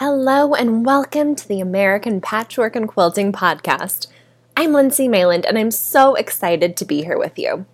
Hello, 0.00 0.54
and 0.54 0.86
welcome 0.86 1.34
to 1.34 1.48
the 1.48 1.58
American 1.58 2.20
Patchwork 2.20 2.76
and 2.76 2.86
Quilting 2.86 3.32
Podcast. 3.32 4.06
I'm 4.56 4.72
Lindsay 4.72 5.08
Mayland, 5.08 5.44
and 5.44 5.58
I'm 5.58 5.72
so 5.72 6.14
excited 6.14 6.76
to 6.76 6.84
be 6.84 7.02
here 7.02 7.18
with 7.18 7.36
you. 7.36 7.66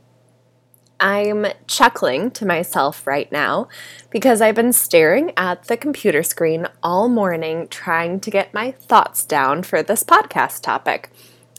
I'm 0.99 1.45
chuckling 1.67 2.31
to 2.31 2.47
myself 2.47 3.07
right 3.07 3.31
now 3.31 3.69
because 4.09 4.41
I've 4.41 4.55
been 4.55 4.73
staring 4.73 5.33
at 5.37 5.65
the 5.65 5.77
computer 5.77 6.23
screen 6.23 6.67
all 6.83 7.11
morning 7.11 7.69
trying 7.69 8.21
to 8.21 8.31
get 8.31 8.55
my 8.55 8.71
thoughts 8.71 9.27
down 9.27 9.63
for 9.63 9.83
this 9.83 10.03
podcast 10.03 10.63
topic. 10.63 11.11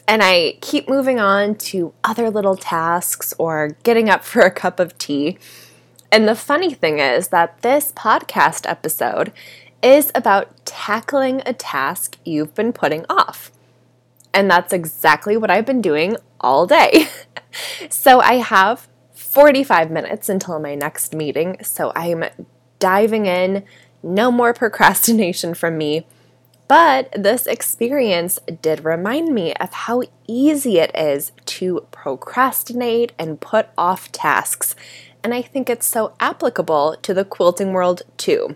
And 0.08 0.24
I 0.24 0.58
keep 0.62 0.90
moving 0.90 1.20
on 1.20 1.54
to 1.58 1.94
other 2.04 2.32
little 2.32 2.58
tasks 2.58 3.36
or 3.38 3.77
getting 3.84 4.10
up 4.10 4.24
for 4.24 4.41
a 4.41 4.50
cup 4.50 4.80
of 4.80 4.98
tea. 4.98 5.38
And 6.12 6.27
the 6.27 6.36
funny 6.36 6.74
thing 6.74 6.98
is 6.98 7.27
that 7.27 7.62
this 7.62 7.91
podcast 7.91 8.68
episode 8.68 9.32
is 9.86 10.12
about 10.16 10.66
tackling 10.66 11.44
a 11.46 11.54
task 11.54 12.18
you've 12.26 12.55
been 12.55 12.74
putting 12.74 13.05
off. 13.08 13.52
And 14.34 14.50
that's 14.50 14.74
exactly 14.74 15.38
what 15.38 15.52
I've 15.52 15.66
been 15.66 15.82
doing 15.82 16.18
all 16.42 16.66
day. 16.66 17.08
so 17.90 18.20
I 18.20 18.38
have 18.38 18.88
45 19.14 19.92
minutes 19.92 20.27
until 20.27 20.60
my 20.60 20.74
next 20.74 21.14
meeting. 21.14 21.58
So 21.64 21.92
I'm 21.96 22.26
diving 22.80 23.27
in. 23.27 23.64
No 24.02 24.32
more 24.32 24.55
procrastination 24.55 25.54
from 25.54 25.77
me. 25.77 26.08
But 26.68 27.12
this 27.16 27.46
experience 27.46 28.40
did 28.64 28.84
remind 28.84 29.36
me 29.36 29.54
of 29.54 29.72
how 29.72 30.02
easy 30.27 30.80
it 30.80 30.90
is 30.96 31.32
to 31.46 31.86
procrastinate 31.92 33.12
and 33.20 33.40
put 33.40 33.68
off 33.77 34.12
tasks. 34.12 34.76
And 35.24 35.32
I 35.32 35.44
think 35.44 35.70
it's 35.70 35.86
so 35.86 36.16
applicable 36.20 36.98
to 37.04 37.14
the 37.14 37.24
quilting 37.24 37.72
world 37.72 38.02
too. 38.18 38.55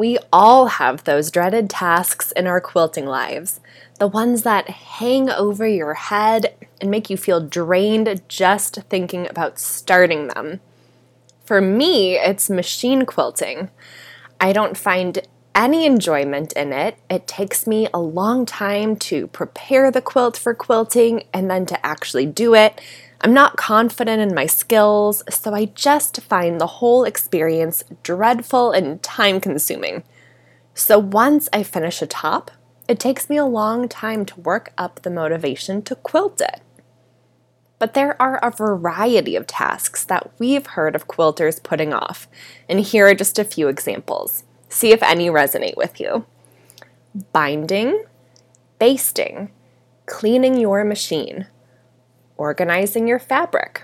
We 0.00 0.16
all 0.32 0.68
have 0.68 1.04
those 1.04 1.30
dreaded 1.30 1.68
tasks 1.68 2.32
in 2.32 2.46
our 2.46 2.58
quilting 2.58 3.04
lives, 3.04 3.60
the 3.98 4.06
ones 4.06 4.44
that 4.44 4.70
hang 4.70 5.28
over 5.28 5.68
your 5.68 5.92
head 5.92 6.54
and 6.80 6.90
make 6.90 7.10
you 7.10 7.18
feel 7.18 7.46
drained 7.46 8.22
just 8.26 8.76
thinking 8.88 9.28
about 9.28 9.58
starting 9.58 10.28
them. 10.28 10.60
For 11.44 11.60
me, 11.60 12.16
it's 12.16 12.48
machine 12.48 13.04
quilting. 13.04 13.68
I 14.40 14.54
don't 14.54 14.74
find 14.74 15.18
any 15.54 15.84
enjoyment 15.84 16.54
in 16.54 16.72
it. 16.72 16.96
It 17.10 17.26
takes 17.26 17.66
me 17.66 17.86
a 17.92 18.00
long 18.00 18.46
time 18.46 18.96
to 18.96 19.26
prepare 19.26 19.90
the 19.90 20.00
quilt 20.00 20.34
for 20.38 20.54
quilting 20.54 21.24
and 21.34 21.50
then 21.50 21.66
to 21.66 21.86
actually 21.86 22.24
do 22.24 22.54
it. 22.54 22.80
I'm 23.22 23.34
not 23.34 23.58
confident 23.58 24.22
in 24.22 24.34
my 24.34 24.46
skills, 24.46 25.22
so 25.28 25.52
I 25.52 25.66
just 25.66 26.22
find 26.22 26.58
the 26.58 26.66
whole 26.66 27.04
experience 27.04 27.84
dreadful 28.02 28.72
and 28.72 29.02
time 29.02 29.40
consuming. 29.40 30.04
So 30.72 30.98
once 30.98 31.46
I 31.52 31.62
finish 31.62 32.00
a 32.00 32.06
top, 32.06 32.50
it 32.88 32.98
takes 32.98 33.28
me 33.28 33.36
a 33.36 33.44
long 33.44 33.88
time 33.88 34.24
to 34.24 34.40
work 34.40 34.72
up 34.78 35.02
the 35.02 35.10
motivation 35.10 35.82
to 35.82 35.94
quilt 35.96 36.40
it. 36.40 36.62
But 37.78 37.92
there 37.92 38.20
are 38.20 38.38
a 38.42 38.50
variety 38.50 39.36
of 39.36 39.46
tasks 39.46 40.02
that 40.04 40.30
we've 40.38 40.66
heard 40.66 40.94
of 40.94 41.06
quilters 41.06 41.62
putting 41.62 41.92
off, 41.92 42.26
and 42.70 42.80
here 42.80 43.06
are 43.06 43.14
just 43.14 43.38
a 43.38 43.44
few 43.44 43.68
examples. 43.68 44.44
See 44.70 44.92
if 44.92 45.02
any 45.02 45.28
resonate 45.28 45.76
with 45.76 46.00
you. 46.00 46.24
Binding, 47.32 48.04
basting, 48.78 49.50
cleaning 50.06 50.56
your 50.56 50.84
machine, 50.84 51.46
organizing 52.40 53.06
your 53.06 53.18
fabric, 53.18 53.82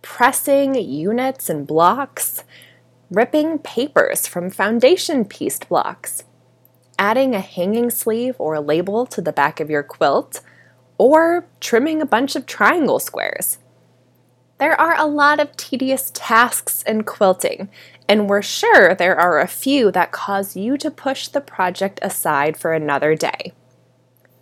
pressing 0.00 0.76
units 0.76 1.50
and 1.50 1.66
blocks, 1.66 2.44
ripping 3.10 3.58
papers 3.58 4.28
from 4.28 4.48
foundation 4.48 5.24
pieced 5.24 5.68
blocks, 5.68 6.22
adding 7.00 7.34
a 7.34 7.40
hanging 7.40 7.90
sleeve 7.90 8.36
or 8.38 8.54
a 8.54 8.60
label 8.60 9.04
to 9.04 9.20
the 9.20 9.32
back 9.32 9.58
of 9.58 9.68
your 9.68 9.82
quilt, 9.82 10.40
or 10.98 11.48
trimming 11.58 12.00
a 12.00 12.06
bunch 12.06 12.36
of 12.36 12.46
triangle 12.46 13.00
squares. 13.00 13.58
There 14.58 14.80
are 14.80 14.96
a 14.96 15.06
lot 15.06 15.40
of 15.40 15.56
tedious 15.56 16.12
tasks 16.14 16.82
in 16.82 17.02
quilting, 17.02 17.70
and 18.08 18.28
we're 18.28 18.42
sure 18.42 18.94
there 18.94 19.18
are 19.18 19.40
a 19.40 19.48
few 19.48 19.90
that 19.90 20.12
cause 20.12 20.54
you 20.54 20.76
to 20.76 20.92
push 20.92 21.26
the 21.26 21.40
project 21.40 21.98
aside 22.02 22.56
for 22.56 22.72
another 22.72 23.16
day. 23.16 23.52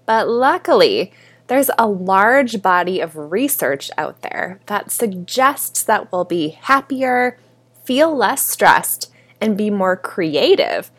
But 0.04 0.28
luckily, 0.28 1.12
there's 1.48 1.70
a 1.78 1.88
large 1.88 2.62
body 2.62 3.00
of 3.00 3.16
research 3.16 3.90
out 3.98 4.22
there 4.22 4.60
that 4.66 4.90
suggests 4.90 5.82
that 5.82 6.12
we'll 6.12 6.24
be 6.24 6.50
happier, 6.50 7.38
feel 7.84 8.14
less 8.14 8.46
stressed, 8.46 9.10
and 9.40 9.56
be 9.56 9.70
more 9.70 9.96
creative 9.96 10.90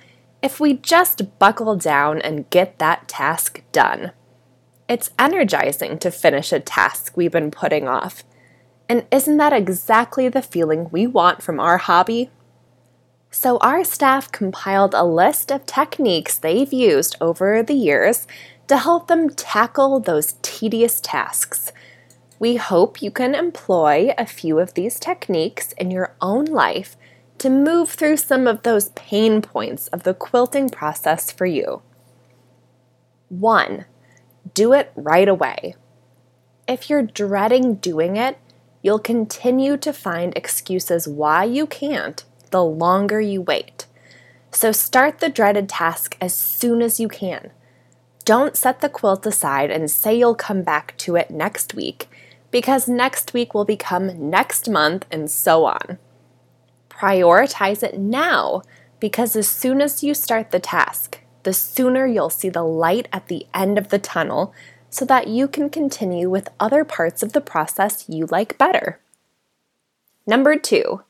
if 0.41 0.59
we 0.59 0.73
just 0.73 1.37
buckle 1.37 1.75
down 1.75 2.21
and 2.21 2.49
get 2.49 2.79
that 2.79 3.07
task 3.07 3.61
done. 3.71 4.11
It's 4.87 5.11
energizing 5.19 5.99
to 5.99 6.09
finish 6.09 6.51
a 6.51 6.59
task 6.59 7.15
we've 7.15 7.31
been 7.31 7.51
putting 7.51 7.87
off. 7.87 8.23
And 8.87 9.05
isn't 9.11 9.37
that 9.37 9.53
exactly 9.53 10.29
the 10.29 10.41
feeling 10.41 10.89
we 10.89 11.05
want 11.05 11.43
from 11.43 11.59
our 11.59 11.77
hobby? 11.77 12.31
So, 13.29 13.59
our 13.59 13.83
staff 13.83 14.31
compiled 14.31 14.95
a 14.95 15.05
list 15.05 15.51
of 15.51 15.67
techniques 15.67 16.39
they've 16.39 16.73
used 16.73 17.15
over 17.21 17.61
the 17.61 17.75
years 17.75 18.25
to 18.69 18.77
help 18.77 19.07
them 19.07 19.31
tackle 19.31 19.99
those 19.99 20.35
tedious 20.43 21.01
tasks. 21.01 21.71
We 22.37 22.55
hope 22.55 23.01
you 23.01 23.09
can 23.09 23.33
employ 23.33 24.13
a 24.15 24.27
few 24.27 24.59
of 24.59 24.75
these 24.75 24.99
techniques 24.99 25.73
in 25.73 25.89
your 25.89 26.15
own 26.21 26.45
life 26.45 26.95
to 27.39 27.49
move 27.49 27.89
through 27.89 28.17
some 28.17 28.45
of 28.45 28.61
those 28.61 28.89
pain 28.89 29.41
points 29.41 29.87
of 29.87 30.03
the 30.03 30.13
quilting 30.13 30.69
process 30.69 31.31
for 31.31 31.47
you. 31.47 31.81
1. 33.29 33.85
Do 34.53 34.73
it 34.73 34.91
right 34.95 35.27
away. 35.27 35.73
If 36.67 36.91
you're 36.91 37.01
dreading 37.01 37.75
doing 37.75 38.17
it, 38.17 38.37
you'll 38.83 38.99
continue 38.99 39.77
to 39.77 39.91
find 39.91 40.31
excuses 40.35 41.07
why 41.07 41.43
you 41.43 41.65
can't 41.65 42.23
the 42.51 42.63
longer 42.63 43.19
you 43.19 43.41
wait. 43.41 43.87
So 44.51 44.71
start 44.71 45.19
the 45.19 45.29
dreaded 45.29 45.69
task 45.69 46.15
as 46.21 46.35
soon 46.35 46.83
as 46.83 46.99
you 46.99 47.07
can. 47.07 47.49
Don't 48.29 48.55
set 48.55 48.81
the 48.81 48.89
quilt 48.89 49.25
aside 49.25 49.71
and 49.71 49.89
say 49.89 50.15
you'll 50.15 50.35
come 50.35 50.61
back 50.61 50.95
to 50.97 51.15
it 51.15 51.31
next 51.31 51.73
week, 51.73 52.07
because 52.51 52.87
next 52.87 53.33
week 53.33 53.55
will 53.55 53.65
become 53.65 54.29
next 54.29 54.69
month 54.69 55.07
and 55.09 55.31
so 55.31 55.65
on. 55.65 55.97
Prioritize 56.91 57.81
it 57.81 57.97
now, 57.97 58.61
because 58.99 59.35
as 59.35 59.49
soon 59.49 59.81
as 59.81 60.03
you 60.03 60.13
start 60.13 60.51
the 60.51 60.59
task, 60.59 61.21
the 61.41 61.53
sooner 61.53 62.05
you'll 62.05 62.29
see 62.29 62.49
the 62.49 62.61
light 62.61 63.07
at 63.11 63.29
the 63.29 63.47
end 63.51 63.79
of 63.79 63.89
the 63.89 63.97
tunnel 63.97 64.53
so 64.91 65.05
that 65.05 65.27
you 65.27 65.47
can 65.47 65.67
continue 65.67 66.29
with 66.29 66.53
other 66.59 66.85
parts 66.85 67.23
of 67.23 67.33
the 67.33 67.41
process 67.41 68.05
you 68.07 68.27
like 68.27 68.59
better. 68.59 68.99
Number 70.27 70.55
two, 70.55 71.01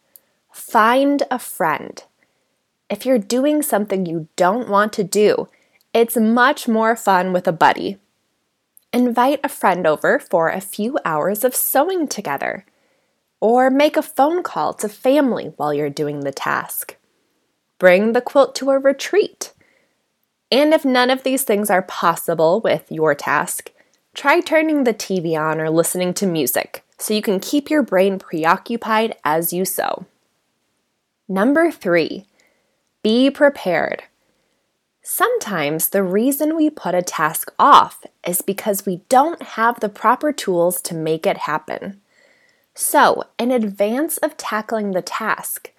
find 0.53 1.23
a 1.29 1.37
friend. 1.37 2.01
If 2.89 3.05
you're 3.05 3.19
doing 3.19 3.61
something 3.61 4.05
you 4.05 4.29
don't 4.37 4.69
want 4.69 4.93
to 4.93 5.03
do, 5.03 5.49
it's 5.93 6.15
much 6.17 6.67
more 6.67 6.95
fun 6.95 7.33
with 7.33 7.47
a 7.47 7.51
buddy. 7.51 7.97
Invite 8.93 9.39
a 9.43 9.49
friend 9.49 9.87
over 9.87 10.19
for 10.19 10.49
a 10.49 10.61
few 10.61 10.97
hours 11.03 11.43
of 11.43 11.55
sewing 11.55 12.07
together. 12.07 12.65
Or 13.41 13.69
make 13.69 13.97
a 13.97 14.01
phone 14.01 14.43
call 14.43 14.73
to 14.75 14.89
family 14.89 15.53
while 15.57 15.73
you're 15.73 15.89
doing 15.89 16.21
the 16.21 16.31
task. 16.31 16.97
Bring 17.79 18.13
the 18.13 18.21
quilt 18.21 18.53
to 18.55 18.69
a 18.69 18.77
retreat. 18.77 19.53
And 20.51 20.73
if 20.73 20.83
none 20.83 21.09
of 21.09 21.23
these 21.23 21.43
things 21.43 21.69
are 21.69 21.83
possible 21.83 22.59
with 22.61 22.91
your 22.91 23.15
task, 23.15 23.71
try 24.13 24.41
turning 24.41 24.83
the 24.83 24.93
TV 24.93 25.39
on 25.39 25.61
or 25.61 25.69
listening 25.69 26.13
to 26.15 26.27
music 26.27 26.83
so 26.97 27.13
you 27.13 27.21
can 27.21 27.39
keep 27.39 27.69
your 27.69 27.81
brain 27.81 28.19
preoccupied 28.19 29.15
as 29.23 29.53
you 29.53 29.63
sew. 29.65 30.05
Number 31.27 31.71
three, 31.71 32.25
be 33.03 33.29
prepared. 33.29 34.03
Sometimes 35.11 35.89
the 35.89 36.03
reason 36.03 36.55
we 36.55 36.69
put 36.69 36.93
a 36.93 37.01
task 37.01 37.51
off 37.57 38.05
is 38.27 38.43
because 38.43 38.85
we 38.85 38.97
don't 39.09 39.41
have 39.41 39.79
the 39.79 39.89
proper 39.89 40.31
tools 40.31 40.83
to 40.83 40.93
make 40.93 41.25
it 41.25 41.49
happen. 41.49 41.99
So, 42.75 43.23
in 43.39 43.49
advance 43.49 44.17
of 44.19 44.37
tackling 44.37 44.91
the 44.91 45.01
task, 45.01 45.71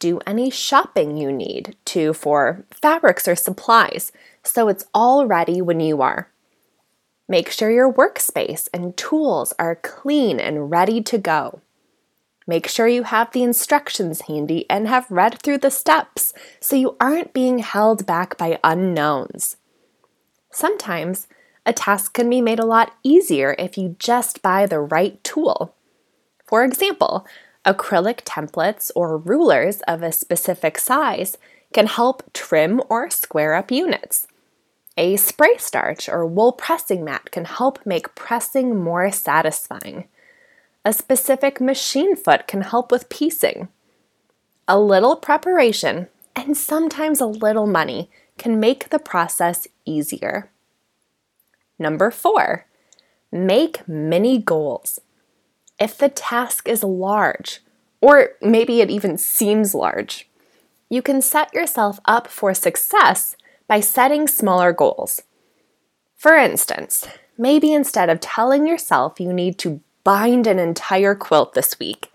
do 0.00 0.18
any 0.26 0.50
shopping 0.50 1.16
you 1.16 1.30
need 1.30 1.76
to 1.84 2.12
for 2.12 2.64
fabrics 2.72 3.28
or 3.28 3.36
supplies 3.36 4.10
so 4.42 4.66
it's 4.66 4.86
all 4.92 5.28
ready 5.28 5.62
when 5.62 5.78
you 5.78 6.02
are. 6.02 6.28
Make 7.28 7.52
sure 7.52 7.70
your 7.70 7.90
workspace 7.90 8.68
and 8.74 8.96
tools 8.96 9.54
are 9.60 9.76
clean 9.76 10.40
and 10.40 10.72
ready 10.72 11.00
to 11.02 11.18
go. 11.18 11.60
Make 12.46 12.68
sure 12.68 12.88
you 12.88 13.04
have 13.04 13.32
the 13.32 13.42
instructions 13.42 14.22
handy 14.22 14.66
and 14.68 14.88
have 14.88 15.10
read 15.10 15.40
through 15.42 15.58
the 15.58 15.70
steps 15.70 16.32
so 16.60 16.76
you 16.76 16.96
aren't 17.00 17.32
being 17.32 17.60
held 17.60 18.06
back 18.06 18.36
by 18.36 18.58
unknowns. 18.64 19.56
Sometimes 20.50 21.28
a 21.64 21.72
task 21.72 22.14
can 22.14 22.28
be 22.28 22.40
made 22.40 22.58
a 22.58 22.66
lot 22.66 22.94
easier 23.02 23.54
if 23.58 23.78
you 23.78 23.96
just 23.98 24.42
buy 24.42 24.66
the 24.66 24.80
right 24.80 25.22
tool. 25.22 25.74
For 26.46 26.64
example, 26.64 27.26
acrylic 27.64 28.22
templates 28.24 28.90
or 28.96 29.16
rulers 29.16 29.80
of 29.82 30.02
a 30.02 30.12
specific 30.12 30.78
size 30.78 31.38
can 31.72 31.86
help 31.86 32.32
trim 32.32 32.82
or 32.88 33.08
square 33.08 33.54
up 33.54 33.70
units. 33.70 34.26
A 34.98 35.16
spray 35.16 35.56
starch 35.56 36.08
or 36.08 36.26
wool 36.26 36.52
pressing 36.52 37.04
mat 37.04 37.30
can 37.30 37.46
help 37.46 37.78
make 37.86 38.14
pressing 38.14 38.78
more 38.78 39.10
satisfying. 39.10 40.08
A 40.84 40.92
specific 40.92 41.60
machine 41.60 42.16
foot 42.16 42.46
can 42.46 42.62
help 42.62 42.90
with 42.90 43.08
piecing. 43.08 43.68
A 44.66 44.78
little 44.78 45.16
preparation 45.16 46.08
and 46.34 46.56
sometimes 46.56 47.20
a 47.20 47.26
little 47.26 47.66
money 47.66 48.10
can 48.36 48.58
make 48.58 48.88
the 48.88 48.98
process 48.98 49.68
easier. 49.84 50.50
Number 51.78 52.10
four, 52.10 52.66
make 53.30 53.86
mini 53.86 54.38
goals. 54.38 55.00
If 55.78 55.98
the 55.98 56.08
task 56.08 56.68
is 56.68 56.82
large, 56.82 57.60
or 58.00 58.30
maybe 58.40 58.80
it 58.80 58.90
even 58.90 59.18
seems 59.18 59.74
large, 59.74 60.28
you 60.88 61.00
can 61.00 61.22
set 61.22 61.54
yourself 61.54 62.00
up 62.04 62.26
for 62.26 62.54
success 62.54 63.36
by 63.68 63.80
setting 63.80 64.26
smaller 64.26 64.72
goals. 64.72 65.22
For 66.16 66.34
instance, 66.34 67.06
maybe 67.38 67.72
instead 67.72 68.10
of 68.10 68.20
telling 68.20 68.66
yourself 68.66 69.20
you 69.20 69.32
need 69.32 69.58
to 69.58 69.80
bind 70.04 70.46
an 70.46 70.58
entire 70.58 71.14
quilt 71.14 71.54
this 71.54 71.78
week. 71.78 72.12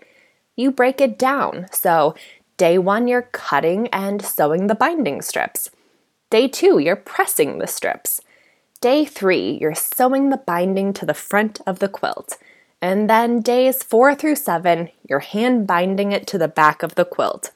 You 0.56 0.70
break 0.70 1.00
it 1.00 1.18
down. 1.18 1.66
So, 1.72 2.14
day 2.56 2.78
one, 2.78 3.08
you're 3.08 3.22
cutting 3.22 3.88
and 3.88 4.22
sewing 4.22 4.66
the 4.66 4.74
binding 4.74 5.22
strips. 5.22 5.70
Day 6.30 6.48
two, 6.48 6.78
you're 6.78 6.96
pressing 6.96 7.58
the 7.58 7.66
strips. 7.66 8.20
Day 8.80 9.04
three, 9.04 9.58
you're 9.60 9.74
sewing 9.74 10.30
the 10.30 10.36
binding 10.36 10.92
to 10.94 11.06
the 11.06 11.14
front 11.14 11.60
of 11.66 11.78
the 11.78 11.88
quilt. 11.88 12.36
And 12.80 13.10
then 13.10 13.40
days 13.40 13.82
four 13.82 14.14
through 14.14 14.36
seven, 14.36 14.90
you're 15.08 15.18
hand 15.20 15.66
binding 15.66 16.12
it 16.12 16.26
to 16.28 16.38
the 16.38 16.48
back 16.48 16.82
of 16.82 16.94
the 16.94 17.04
quilt. 17.04 17.50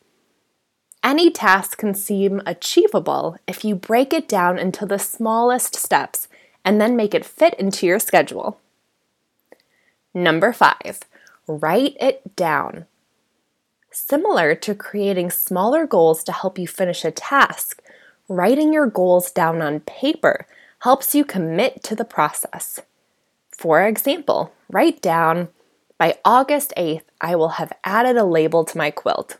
Any 1.04 1.30
task 1.30 1.78
can 1.78 1.94
seem 1.94 2.40
achievable 2.46 3.36
if 3.46 3.64
you 3.64 3.74
break 3.74 4.12
it 4.12 4.28
down 4.28 4.58
into 4.58 4.86
the 4.86 4.98
smallest 4.98 5.74
steps 5.74 6.28
and 6.64 6.80
then 6.80 6.96
make 6.96 7.14
it 7.14 7.24
fit 7.24 7.54
into 7.54 7.86
your 7.86 7.98
schedule. 7.98 8.60
Number 10.14 10.52
five, 10.52 11.00
write 11.46 11.96
it 12.00 12.36
down. 12.36 12.86
Similar 13.90 14.54
to 14.56 14.74
creating 14.74 15.30
smaller 15.30 15.86
goals 15.86 16.24
to 16.24 16.32
help 16.32 16.58
you 16.58 16.66
finish 16.66 17.04
a 17.04 17.10
task, 17.10 17.82
writing 18.28 18.72
your 18.72 18.86
goals 18.86 19.30
down 19.30 19.60
on 19.60 19.80
paper 19.80 20.46
helps 20.80 21.14
you 21.14 21.24
commit 21.24 21.82
to 21.84 21.94
the 21.94 22.04
process. 22.04 22.80
For 23.50 23.86
example, 23.86 24.52
write 24.70 25.00
down, 25.00 25.48
by 25.98 26.18
August 26.24 26.72
8th, 26.76 27.04
I 27.20 27.36
will 27.36 27.50
have 27.50 27.72
added 27.84 28.16
a 28.16 28.24
label 28.24 28.64
to 28.64 28.78
my 28.78 28.90
quilt. 28.90 29.38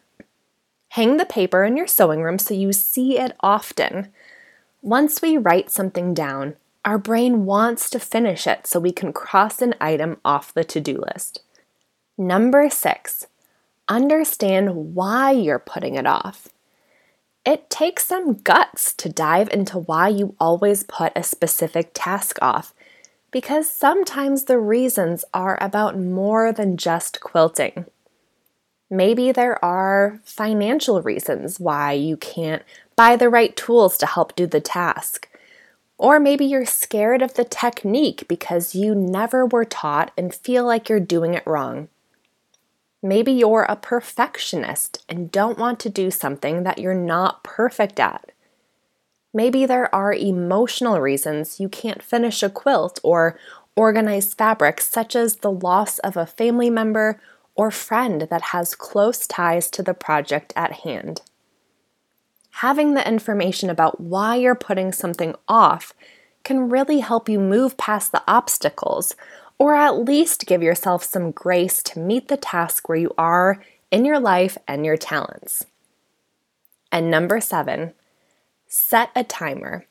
Hang 0.90 1.16
the 1.16 1.24
paper 1.24 1.64
in 1.64 1.76
your 1.76 1.86
sewing 1.86 2.22
room 2.22 2.38
so 2.38 2.54
you 2.54 2.72
see 2.72 3.19
it 3.19 3.34
often. 3.40 4.12
Once 4.80 5.20
we 5.20 5.36
write 5.36 5.70
something 5.70 6.14
down, 6.14 6.54
our 6.84 6.99
brain 6.99 7.44
wants 7.44 7.88
to 7.90 8.00
finish 8.00 8.46
it 8.46 8.67
so 8.67 8.81
we 8.81 8.93
can 8.93 9.12
cross 9.12 9.62
an 9.62 9.75
item 9.81 10.19
off 10.25 10.52
the 10.52 10.64
to 10.64 10.81
do 10.81 10.99
list. 11.14 11.43
Number 12.19 12.69
six, 12.69 13.26
understand 13.88 14.94
why 14.94 15.31
you're 15.31 15.58
putting 15.58 15.94
it 15.94 16.06
off. 16.06 16.49
It 17.44 17.70
takes 17.70 18.06
some 18.06 18.34
guts 18.34 18.94
to 18.94 19.08
dive 19.08 19.49
into 19.52 19.79
why 19.79 20.08
you 20.08 20.37
always 20.38 20.84
put 20.84 21.12
a 21.17 21.23
specific 21.23 21.90
task 21.93 22.38
off, 22.40 22.73
because 23.31 23.69
sometimes 23.69 24.44
the 24.44 24.58
reasons 24.58 25.25
are 25.32 25.58
about 25.61 25.99
more 25.99 26.52
than 26.52 26.76
just 26.76 27.20
quilting. 27.20 27.87
Maybe 28.90 29.32
there 29.32 29.62
are 29.64 30.20
financial 30.23 31.00
reasons 31.00 31.58
why 31.58 31.93
you 31.93 32.17
can't 32.17 32.62
buy 32.94 33.17
the 33.17 33.31
right 33.31 33.56
tools 33.56 33.96
to 33.99 34.06
help 34.06 34.37
do 34.37 34.46
the 34.46 34.61
task. 34.61 35.29
Or 36.02 36.19
maybe 36.19 36.44
you're 36.44 36.66
scared 36.66 37.22
of 37.22 37.34
the 37.34 37.44
technique 37.44 38.26
because 38.26 38.75
you 38.75 38.93
never 38.93 39.46
were 39.46 39.64
taught 39.64 40.10
and 40.19 40.34
feel 40.34 40.64
like 40.64 40.88
you're 40.88 40.99
doing 40.99 41.34
it 41.34 41.46
wrong. 41.46 41.87
Maybe 43.00 43.31
you're 43.31 43.66
a 43.69 43.76
perfectionist 43.76 45.04
and 45.08 45.31
don't 45.31 45.60
want 45.60 45.78
to 45.78 45.88
do 45.88 46.10
something 46.10 46.64
that 46.64 46.78
you're 46.78 46.93
not 46.93 47.44
perfect 47.44 48.00
at. 48.00 48.32
Maybe 49.32 49.64
there 49.64 49.94
are 49.94 50.12
emotional 50.12 51.00
reasons 51.00 51.60
you 51.60 51.69
can't 51.69 52.02
finish 52.02 52.43
a 52.43 52.50
quilt 52.50 52.98
or 53.05 53.38
organize 53.76 54.34
fabrics, 54.34 54.88
such 54.88 55.14
as 55.14 55.37
the 55.37 55.52
loss 55.52 56.00
of 56.00 56.16
a 56.16 56.26
family 56.26 56.69
member 56.69 57.20
or 57.55 57.70
friend 57.70 58.22
that 58.22 58.43
has 58.50 58.75
close 58.75 59.25
ties 59.28 59.70
to 59.70 59.84
the 59.84 59.94
project 59.94 60.52
at 60.56 60.81
hand 60.81 61.22
having 62.56 62.94
the 62.94 63.06
information 63.06 63.70
about 63.70 64.00
why 64.00 64.37
you're 64.37 64.54
putting 64.54 64.93
something 64.93 65.34
off 65.49 65.94
can 66.44 66.69
really 66.69 67.00
help 67.00 67.28
you 67.28 67.40
move 67.40 67.76
past 67.76 68.12
the 68.12 68.22
obstacles, 68.28 69.14
or 69.58 69.75
at 69.75 69.99
least 69.99 70.46
give 70.46 70.62
yourself 70.62 71.02
some 71.04 71.31
grace 71.31 71.82
to 71.82 71.99
meet 71.99 72.28
the 72.28 72.37
task 72.37 72.88
where 72.88 72.99
you 72.99 73.12
are 73.16 73.62
in 73.90 74.04
your 74.04 74.19
life 74.19 74.58
and 74.66 74.84
your 74.84 74.96
talents. 74.96 75.66
And 76.90 77.10
number 77.10 77.40
seven, 77.40 77.94
set 78.66 79.10
a 79.16 79.25
timer. 79.25 79.87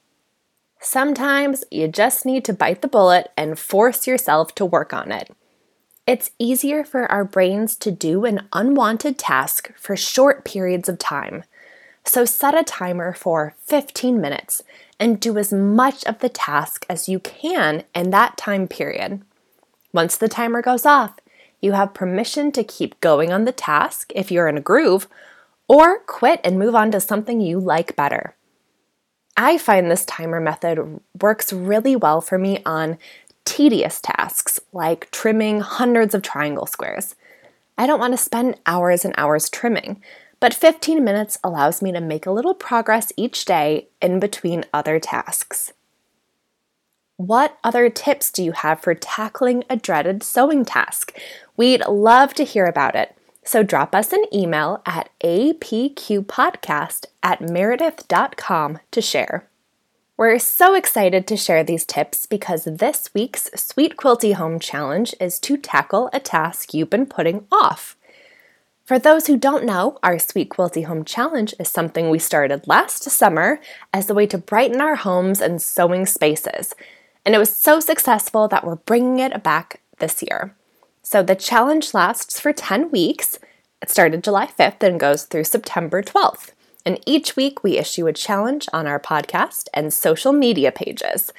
Sometimes 0.79 1.63
you 1.71 1.87
just 1.87 2.25
need 2.25 2.43
to 2.45 2.53
bite 2.53 2.81
the 2.81 2.87
bullet 2.87 3.31
and 3.37 3.57
force 3.57 4.07
yourself 4.07 4.53
to 4.55 4.65
work 4.65 4.93
on 4.93 5.11
it. 5.11 5.31
It's 6.07 6.31
easier 6.39 6.83
for 6.83 7.11
our 7.11 7.23
brains 7.23 7.75
to 7.77 7.91
do 7.91 8.25
an 8.25 8.47
unwanted 8.53 9.17
task 9.17 9.71
for 9.77 9.95
short 9.95 10.43
periods 10.43 10.89
of 10.89 10.97
time. 10.97 11.43
So 12.03 12.25
set 12.25 12.57
a 12.57 12.63
timer 12.63 13.13
for 13.13 13.55
15 13.67 14.19
minutes 14.19 14.63
and 14.99 15.19
do 15.19 15.37
as 15.37 15.53
much 15.53 16.03
of 16.05 16.19
the 16.19 16.29
task 16.29 16.85
as 16.89 17.07
you 17.07 17.19
can 17.19 17.83
in 17.95 18.09
that 18.11 18.37
time 18.37 18.67
period. 18.67 19.21
Once 19.93 20.17
the 20.17 20.27
timer 20.27 20.61
goes 20.61 20.85
off, 20.85 21.19
you 21.61 21.73
have 21.73 21.93
permission 21.93 22.51
to 22.53 22.63
keep 22.63 22.99
going 23.01 23.31
on 23.31 23.45
the 23.45 23.51
task 23.51 24.11
if 24.15 24.31
you're 24.31 24.47
in 24.47 24.57
a 24.57 24.61
groove, 24.61 25.07
or 25.67 25.99
quit 25.99 26.41
and 26.43 26.59
move 26.59 26.75
on 26.75 26.91
to 26.91 26.99
something 26.99 27.39
you 27.39 27.59
like 27.59 27.95
better. 27.95 28.35
I 29.37 29.57
find 29.57 29.89
this 29.89 30.05
timer 30.05 30.39
method 30.39 30.99
works 31.21 31.53
really 31.53 31.95
well 31.95 32.19
for 32.19 32.37
me 32.37 32.61
on 32.65 32.97
tedious 33.45 34.01
tasks 34.01 34.59
like 34.73 35.09
trimming 35.11 35.61
hundreds 35.61 36.13
of 36.13 36.21
triangle 36.21 36.65
squares. 36.65 37.15
I 37.77 37.87
don't 37.87 37.99
want 37.99 38.13
to 38.13 38.17
spend 38.17 38.59
hours 38.65 39.05
and 39.05 39.13
hours 39.17 39.49
trimming, 39.49 40.01
but 40.41 40.53
15 40.53 41.01
minutes 41.01 41.37
allows 41.43 41.81
me 41.81 41.93
to 41.93 42.01
make 42.01 42.25
a 42.25 42.31
little 42.31 42.55
progress 42.55 43.13
each 43.15 43.45
day 43.45 43.87
in 44.01 44.19
between 44.19 44.65
other 44.73 44.99
tasks. 44.99 45.71
What 47.15 47.57
other 47.63 47.89
tips 47.91 48.31
do 48.31 48.43
you 48.43 48.51
have 48.51 48.81
for 48.81 48.95
tackling 48.95 49.63
a 49.69 49.77
dreaded 49.77 50.23
sewing 50.23 50.65
task? 50.65 51.15
We'd 51.55 51.85
love 51.87 52.33
to 52.33 52.43
hear 52.43 52.65
about 52.65 52.95
it. 52.95 53.15
So 53.43 53.61
drop 53.61 53.93
us 53.93 54.11
an 54.11 54.25
email 54.33 54.81
at 54.87 55.09
apqpodcast 55.23 57.05
at 57.21 57.41
meredith.com 57.41 58.79
to 58.89 59.01
share. 59.01 59.47
We're 60.17 60.39
so 60.39 60.73
excited 60.73 61.27
to 61.27 61.37
share 61.37 61.63
these 61.63 61.85
tips 61.85 62.25
because 62.25 62.65
this 62.65 63.11
week's 63.13 63.49
Sweet 63.55 63.97
Quilty 63.97 64.33
Home 64.33 64.59
Challenge 64.59 65.13
is 65.19 65.39
to 65.41 65.57
tackle 65.57 66.09
a 66.13 66.19
task 66.19 66.73
you've 66.73 66.89
been 66.89 67.05
putting 67.05 67.45
off. 67.51 67.95
For 68.91 68.99
those 68.99 69.27
who 69.27 69.37
don't 69.37 69.63
know, 69.63 69.97
our 70.03 70.19
Sweet 70.19 70.49
Quilty 70.49 70.83
Home 70.83 71.05
Challenge 71.05 71.53
is 71.57 71.69
something 71.69 72.09
we 72.09 72.19
started 72.19 72.67
last 72.67 73.03
summer 73.03 73.61
as 73.93 74.09
a 74.09 74.13
way 74.13 74.27
to 74.27 74.37
brighten 74.37 74.81
our 74.81 74.95
homes 74.95 75.39
and 75.39 75.61
sewing 75.61 76.05
spaces. 76.05 76.75
And 77.25 77.33
it 77.33 77.37
was 77.37 77.55
so 77.55 77.79
successful 77.79 78.49
that 78.49 78.65
we're 78.65 78.75
bringing 78.75 79.19
it 79.19 79.43
back 79.43 79.79
this 79.99 80.21
year. 80.21 80.53
So 81.03 81.23
the 81.23 81.35
challenge 81.35 81.93
lasts 81.93 82.37
for 82.41 82.51
10 82.51 82.91
weeks. 82.91 83.39
It 83.81 83.89
started 83.89 84.25
July 84.25 84.47
5th 84.47 84.83
and 84.83 84.99
goes 84.99 85.23
through 85.23 85.45
September 85.45 86.03
12th. 86.03 86.49
And 86.85 86.99
each 87.05 87.37
week 87.37 87.63
we 87.63 87.77
issue 87.77 88.07
a 88.07 88.11
challenge 88.11 88.67
on 88.73 88.87
our 88.87 88.99
podcast 88.99 89.69
and 89.73 89.93
social 89.93 90.33
media 90.33 90.69
pages. 90.69 91.31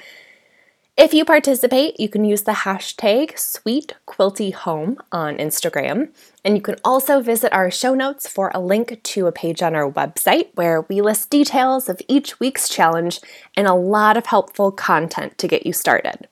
If 0.95 1.11
you 1.11 1.25
participate, 1.25 1.99
you 1.99 2.07
can 2.07 2.23
use 2.23 2.43
the 2.43 2.51
hashtag 2.51 3.33
SweetQuiltyHome 3.33 4.97
on 5.11 5.37
Instagram. 5.37 6.09
And 6.45 6.55
you 6.55 6.61
can 6.61 6.75
also 6.85 7.19
visit 7.19 7.51
our 7.51 7.71
show 7.71 7.95
notes 7.95 8.27
for 8.27 8.51
a 8.53 8.59
link 8.59 9.01
to 9.01 9.25
a 9.25 9.31
page 9.31 9.63
on 9.63 9.73
our 9.73 9.91
website 9.91 10.49
where 10.53 10.81
we 10.81 11.01
list 11.01 11.31
details 11.31 11.89
of 11.89 11.99
each 12.07 12.39
week's 12.39 12.69
challenge 12.69 13.21
and 13.57 13.65
a 13.65 13.73
lot 13.73 14.17
of 14.17 14.27
helpful 14.27 14.71
content 14.71 15.39
to 15.39 15.47
get 15.47 15.65
you 15.65 15.73
started. 15.73 16.27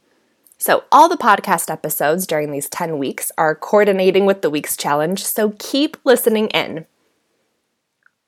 So, 0.59 0.83
all 0.91 1.09
the 1.09 1.17
podcast 1.17 1.71
episodes 1.71 2.27
during 2.27 2.51
these 2.51 2.69
10 2.69 2.99
weeks 2.99 3.31
are 3.39 3.55
coordinating 3.55 4.27
with 4.27 4.43
the 4.43 4.51
week's 4.51 4.77
challenge, 4.77 5.23
so 5.23 5.55
keep 5.57 5.97
listening 6.03 6.49
in. 6.49 6.85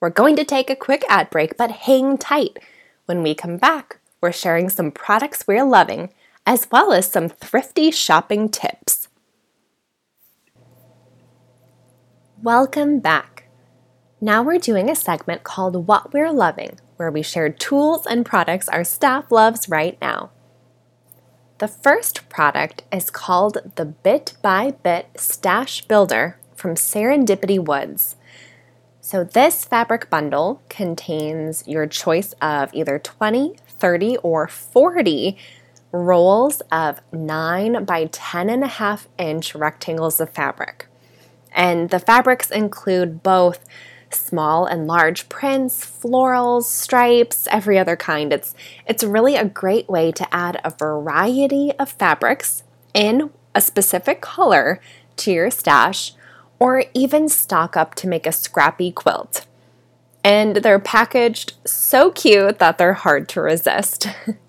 We're 0.02 0.10
going 0.10 0.36
to 0.38 0.44
take 0.44 0.72
a 0.72 0.76
quick 0.76 1.06
ad 1.08 1.30
break, 1.30 1.58
but 1.58 1.70
hang 1.70 2.18
tight. 2.18 2.58
When 3.06 3.22
we 3.22 3.36
come 3.36 3.58
back, 3.58 4.00
we're 4.20 4.32
sharing 4.32 4.70
some 4.70 4.90
products 4.90 5.46
we're 5.46 5.64
loving 5.64 6.10
as 6.46 6.68
well 6.72 6.92
as 6.92 7.10
some 7.10 7.30
thrifty 7.30 7.92
shopping 7.92 8.50
tips. 8.50 9.08
Welcome 12.42 13.00
back. 13.00 13.48
Now 14.20 14.44
we're 14.44 14.58
doing 14.58 14.90
a 14.90 14.96
segment 14.96 15.44
called 15.44 15.88
What 15.88 16.14
We're 16.14 16.32
Loving, 16.32 16.80
where 16.98 17.12
we 17.12 17.22
share 17.22 17.50
tools 17.50 18.06
and 18.06 18.26
products 18.26 18.68
our 18.68 18.84
staff 18.84 19.32
loves 19.32 19.70
right 19.70 19.98
now. 20.02 20.32
The 21.60 21.68
first 21.68 22.28
product 22.28 22.84
is 22.92 23.10
called 23.10 23.74
the 23.76 23.86
Bit 23.86 24.34
by 24.42 24.72
Bit 24.72 25.08
Stash 25.16 25.86
Builder 25.86 26.38
from 26.56 26.76
Serendipity 26.76 27.64
Woods. 27.64 28.18
So, 29.00 29.24
this 29.24 29.64
fabric 29.64 30.10
bundle 30.10 30.62
contains 30.70 31.68
your 31.68 31.88
choice 31.88 32.34
of 32.42 32.74
either 32.74 33.00
20, 33.00 33.56
30, 33.68 34.18
or 34.18 34.48
40 34.48 35.38
rolls 35.94 36.62
of 36.72 37.00
9 37.14 37.86
by 37.86 38.06
10 38.12 38.50
and 38.50 38.64
a 38.64 38.68
half 38.68 39.08
inch 39.18 39.56
rectangles 39.56 40.20
of 40.20 40.32
fabric. 40.32 40.88
And 41.54 41.92
the 41.92 42.00
fabrics 42.00 42.50
include 42.50 43.22
both 43.22 43.64
small 44.10 44.66
and 44.66 44.88
large 44.88 45.30
prints, 45.30 45.86
florals, 45.86 46.64
stripes, 46.64 47.48
every 47.52 47.78
other 47.78 47.96
kind. 47.96 48.34
It's 48.34 48.56
it's 48.88 49.04
really 49.04 49.36
a 49.36 49.46
great 49.46 49.88
way 49.88 50.12
to 50.12 50.36
add 50.36 50.60
a 50.64 50.72
variety 50.72 51.72
of 51.80 51.92
fabrics 51.92 52.64
in 52.94 53.30
a 53.56 53.62
specific 53.62 54.20
color 54.20 54.80
to 55.18 55.32
your 55.32 55.52
stash 55.52 56.14
or 56.60 56.86
even 56.94 57.30
stock 57.30 57.78
up 57.78 57.94
to 57.96 58.08
make 58.08 58.26
a 58.26 58.32
scrappy 58.32 58.92
quilt. 58.92 59.46
And 60.24 60.58
they're 60.58 60.80
packaged 60.80 61.54
so 61.68 62.10
cute 62.12 62.60
that 62.60 62.78
they're 62.78 62.94
hard 62.94 63.28
to 63.30 63.42
resist. 63.42 64.08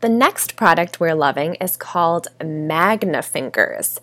The 0.00 0.08
next 0.10 0.56
product 0.56 1.00
we're 1.00 1.14
loving 1.14 1.54
is 1.54 1.76
called 1.76 2.28
MagnaFingers. 2.38 3.98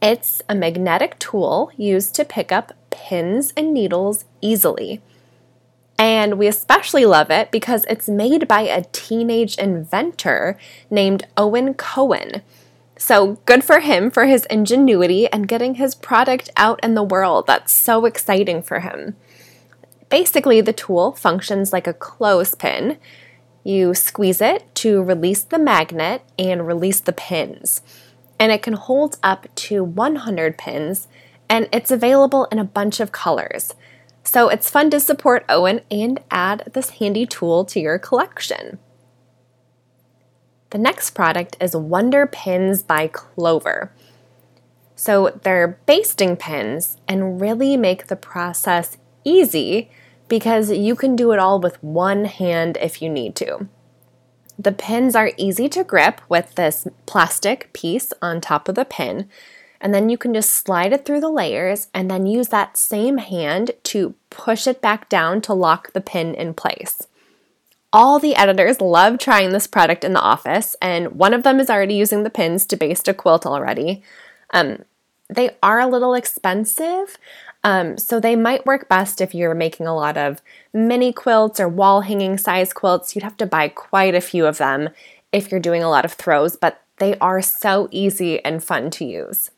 It's 0.00 0.40
a 0.48 0.54
magnetic 0.54 1.18
tool 1.18 1.70
used 1.76 2.14
to 2.14 2.24
pick 2.24 2.50
up 2.50 2.72
pins 2.88 3.52
and 3.54 3.74
needles 3.74 4.24
easily. 4.40 5.02
And 5.98 6.38
we 6.38 6.46
especially 6.46 7.04
love 7.04 7.30
it 7.30 7.50
because 7.50 7.84
it's 7.84 8.08
made 8.08 8.48
by 8.48 8.62
a 8.62 8.84
teenage 8.92 9.58
inventor 9.58 10.56
named 10.88 11.26
Owen 11.36 11.74
Cohen. 11.74 12.40
So 12.96 13.38
good 13.44 13.62
for 13.62 13.80
him 13.80 14.10
for 14.10 14.24
his 14.24 14.46
ingenuity 14.46 15.26
and 15.26 15.46
getting 15.46 15.74
his 15.74 15.94
product 15.94 16.48
out 16.56 16.80
in 16.82 16.94
the 16.94 17.02
world. 17.02 17.46
That's 17.46 17.72
so 17.74 18.06
exciting 18.06 18.62
for 18.62 18.80
him. 18.80 19.16
Basically, 20.08 20.62
the 20.62 20.72
tool 20.72 21.12
functions 21.12 21.74
like 21.74 21.86
a 21.86 21.92
clothespin 21.92 22.96
you 23.64 23.94
squeeze 23.94 24.40
it 24.40 24.74
to 24.76 25.02
release 25.02 25.42
the 25.42 25.58
magnet 25.58 26.22
and 26.38 26.66
release 26.66 27.00
the 27.00 27.12
pins. 27.12 27.82
And 28.38 28.50
it 28.50 28.62
can 28.62 28.74
hold 28.74 29.18
up 29.22 29.54
to 29.54 29.84
100 29.84 30.56
pins, 30.56 31.08
and 31.48 31.68
it's 31.72 31.90
available 31.90 32.46
in 32.46 32.58
a 32.58 32.64
bunch 32.64 33.00
of 33.00 33.12
colors. 33.12 33.74
So 34.24 34.48
it's 34.48 34.70
fun 34.70 34.90
to 34.90 35.00
support 35.00 35.44
Owen 35.48 35.80
and 35.90 36.20
add 36.30 36.70
this 36.72 36.90
handy 36.90 37.26
tool 37.26 37.64
to 37.66 37.80
your 37.80 37.98
collection. 37.98 38.78
The 40.70 40.78
next 40.78 41.10
product 41.10 41.56
is 41.60 41.74
Wonder 41.74 42.26
Pins 42.26 42.82
by 42.82 43.08
Clover. 43.08 43.92
So 44.94 45.38
they're 45.42 45.80
basting 45.86 46.36
pins 46.36 46.96
and 47.08 47.40
really 47.40 47.76
make 47.76 48.06
the 48.06 48.16
process 48.16 48.96
easy 49.24 49.90
because 50.30 50.70
you 50.70 50.94
can 50.94 51.14
do 51.14 51.32
it 51.32 51.38
all 51.38 51.60
with 51.60 51.82
one 51.82 52.24
hand 52.24 52.78
if 52.80 53.02
you 53.02 53.10
need 53.10 53.36
to. 53.36 53.68
The 54.58 54.72
pins 54.72 55.14
are 55.16 55.32
easy 55.36 55.68
to 55.70 55.84
grip 55.84 56.20
with 56.28 56.54
this 56.54 56.86
plastic 57.04 57.70
piece 57.72 58.12
on 58.22 58.40
top 58.40 58.68
of 58.68 58.76
the 58.76 58.84
pin, 58.84 59.28
and 59.80 59.92
then 59.92 60.08
you 60.08 60.16
can 60.16 60.32
just 60.32 60.50
slide 60.50 60.92
it 60.92 61.04
through 61.04 61.20
the 61.20 61.30
layers 61.30 61.88
and 61.92 62.10
then 62.10 62.26
use 62.26 62.48
that 62.48 62.76
same 62.76 63.18
hand 63.18 63.72
to 63.84 64.14
push 64.30 64.66
it 64.66 64.80
back 64.80 65.08
down 65.08 65.40
to 65.42 65.52
lock 65.52 65.92
the 65.92 66.00
pin 66.00 66.34
in 66.34 66.54
place. 66.54 67.06
All 67.92 68.20
the 68.20 68.36
editors 68.36 68.80
love 68.80 69.18
trying 69.18 69.50
this 69.50 69.66
product 69.66 70.04
in 70.04 70.12
the 70.12 70.20
office, 70.20 70.76
and 70.80 71.12
one 71.12 71.34
of 71.34 71.42
them 71.42 71.58
is 71.58 71.68
already 71.68 71.94
using 71.94 72.22
the 72.22 72.30
pins 72.30 72.64
to 72.66 72.76
baste 72.76 73.08
a 73.08 73.14
quilt 73.14 73.44
already. 73.44 74.02
Um, 74.54 74.84
they 75.28 75.56
are 75.62 75.80
a 75.80 75.86
little 75.86 76.14
expensive, 76.14 77.16
um, 77.62 77.98
so 77.98 78.18
they 78.18 78.36
might 78.36 78.64
work 78.64 78.88
best 78.88 79.20
if 79.20 79.34
you're 79.34 79.54
making 79.54 79.86
a 79.86 79.94
lot 79.94 80.16
of 80.16 80.40
mini 80.72 81.12
quilts 81.12 81.60
or 81.60 81.68
wall 81.68 82.02
hanging 82.02 82.38
size 82.38 82.72
quilts. 82.72 83.14
You'd 83.14 83.24
have 83.24 83.36
to 83.38 83.46
buy 83.46 83.68
quite 83.68 84.14
a 84.14 84.20
few 84.20 84.46
of 84.46 84.58
them 84.58 84.90
if 85.32 85.50
you're 85.50 85.60
doing 85.60 85.82
a 85.82 85.90
lot 85.90 86.04
of 86.04 86.14
throws, 86.14 86.56
but 86.56 86.82
they 86.98 87.16
are 87.18 87.42
so 87.42 87.88
easy 87.90 88.42
and 88.44 88.64
fun 88.64 88.90
to 88.90 89.04
use. 89.04 89.50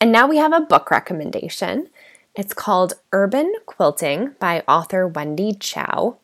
And 0.00 0.12
now 0.12 0.26
we 0.26 0.36
have 0.36 0.52
a 0.52 0.60
book 0.60 0.90
recommendation. 0.90 1.88
It's 2.34 2.52
called 2.52 2.94
Urban 3.12 3.54
Quilting 3.64 4.34
by 4.38 4.62
author 4.68 5.06
Wendy 5.06 5.54
Chow. 5.54 6.18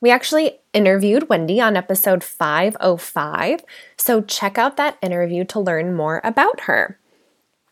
We 0.00 0.10
actually 0.10 0.60
interviewed 0.72 1.28
Wendy 1.28 1.60
on 1.60 1.76
episode 1.76 2.22
505, 2.22 3.64
so 3.96 4.20
check 4.20 4.58
out 4.58 4.76
that 4.76 4.98
interview 5.02 5.44
to 5.46 5.58
learn 5.58 5.94
more 5.94 6.20
about 6.22 6.60
her 6.62 6.98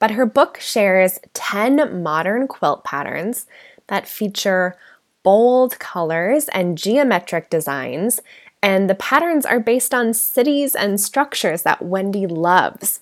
but 0.05 0.11
her 0.11 0.27
book 0.27 0.61
shares 0.61 1.19
10 1.33 2.03
modern 2.03 2.47
quilt 2.47 2.85
patterns 2.85 3.47
that 3.87 4.07
feature 4.07 4.77
bold 5.23 5.79
colors 5.79 6.47
and 6.49 6.77
geometric 6.77 7.49
designs, 7.49 8.21
and 8.63 8.91
the 8.91 8.95
patterns 8.95 9.47
are 9.47 9.59
based 9.59 9.95
on 9.95 10.13
cities 10.13 10.75
and 10.75 11.01
structures 11.01 11.63
that 11.63 11.81
Wendy 11.81 12.27
loves. 12.27 13.01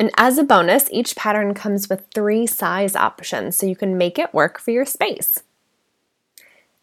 And 0.00 0.10
as 0.16 0.36
a 0.36 0.42
bonus, 0.42 0.88
each 0.90 1.14
pattern 1.14 1.54
comes 1.54 1.88
with 1.88 2.08
three 2.12 2.48
size 2.48 2.96
options 2.96 3.54
so 3.54 3.66
you 3.66 3.76
can 3.76 3.96
make 3.96 4.18
it 4.18 4.34
work 4.34 4.58
for 4.58 4.72
your 4.72 4.84
space. 4.84 5.44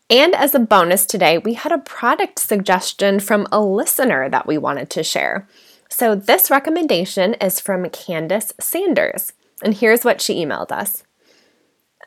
And 0.10 0.34
as 0.36 0.56
a 0.56 0.60
bonus 0.60 1.06
today, 1.06 1.38
we 1.38 1.56
had 1.56 1.74
a 1.74 1.80
product 1.80 2.40
suggestion 2.40 3.20
from 3.20 3.46
a 3.52 3.60
listener 3.60 4.30
that 4.30 4.48
we 4.48 4.58
wanted 4.58 4.90
to 4.92 5.04
share. 5.04 5.50
So 5.90 6.16
this 6.16 6.50
recommendation 6.50 7.34
is 7.34 7.60
from 7.60 7.90
Candace 7.90 8.54
Sanders. 8.58 9.34
And 9.64 9.74
here's 9.74 10.06
what 10.06 10.22
she 10.22 10.44
emailed 10.44 10.72
us 10.72 11.04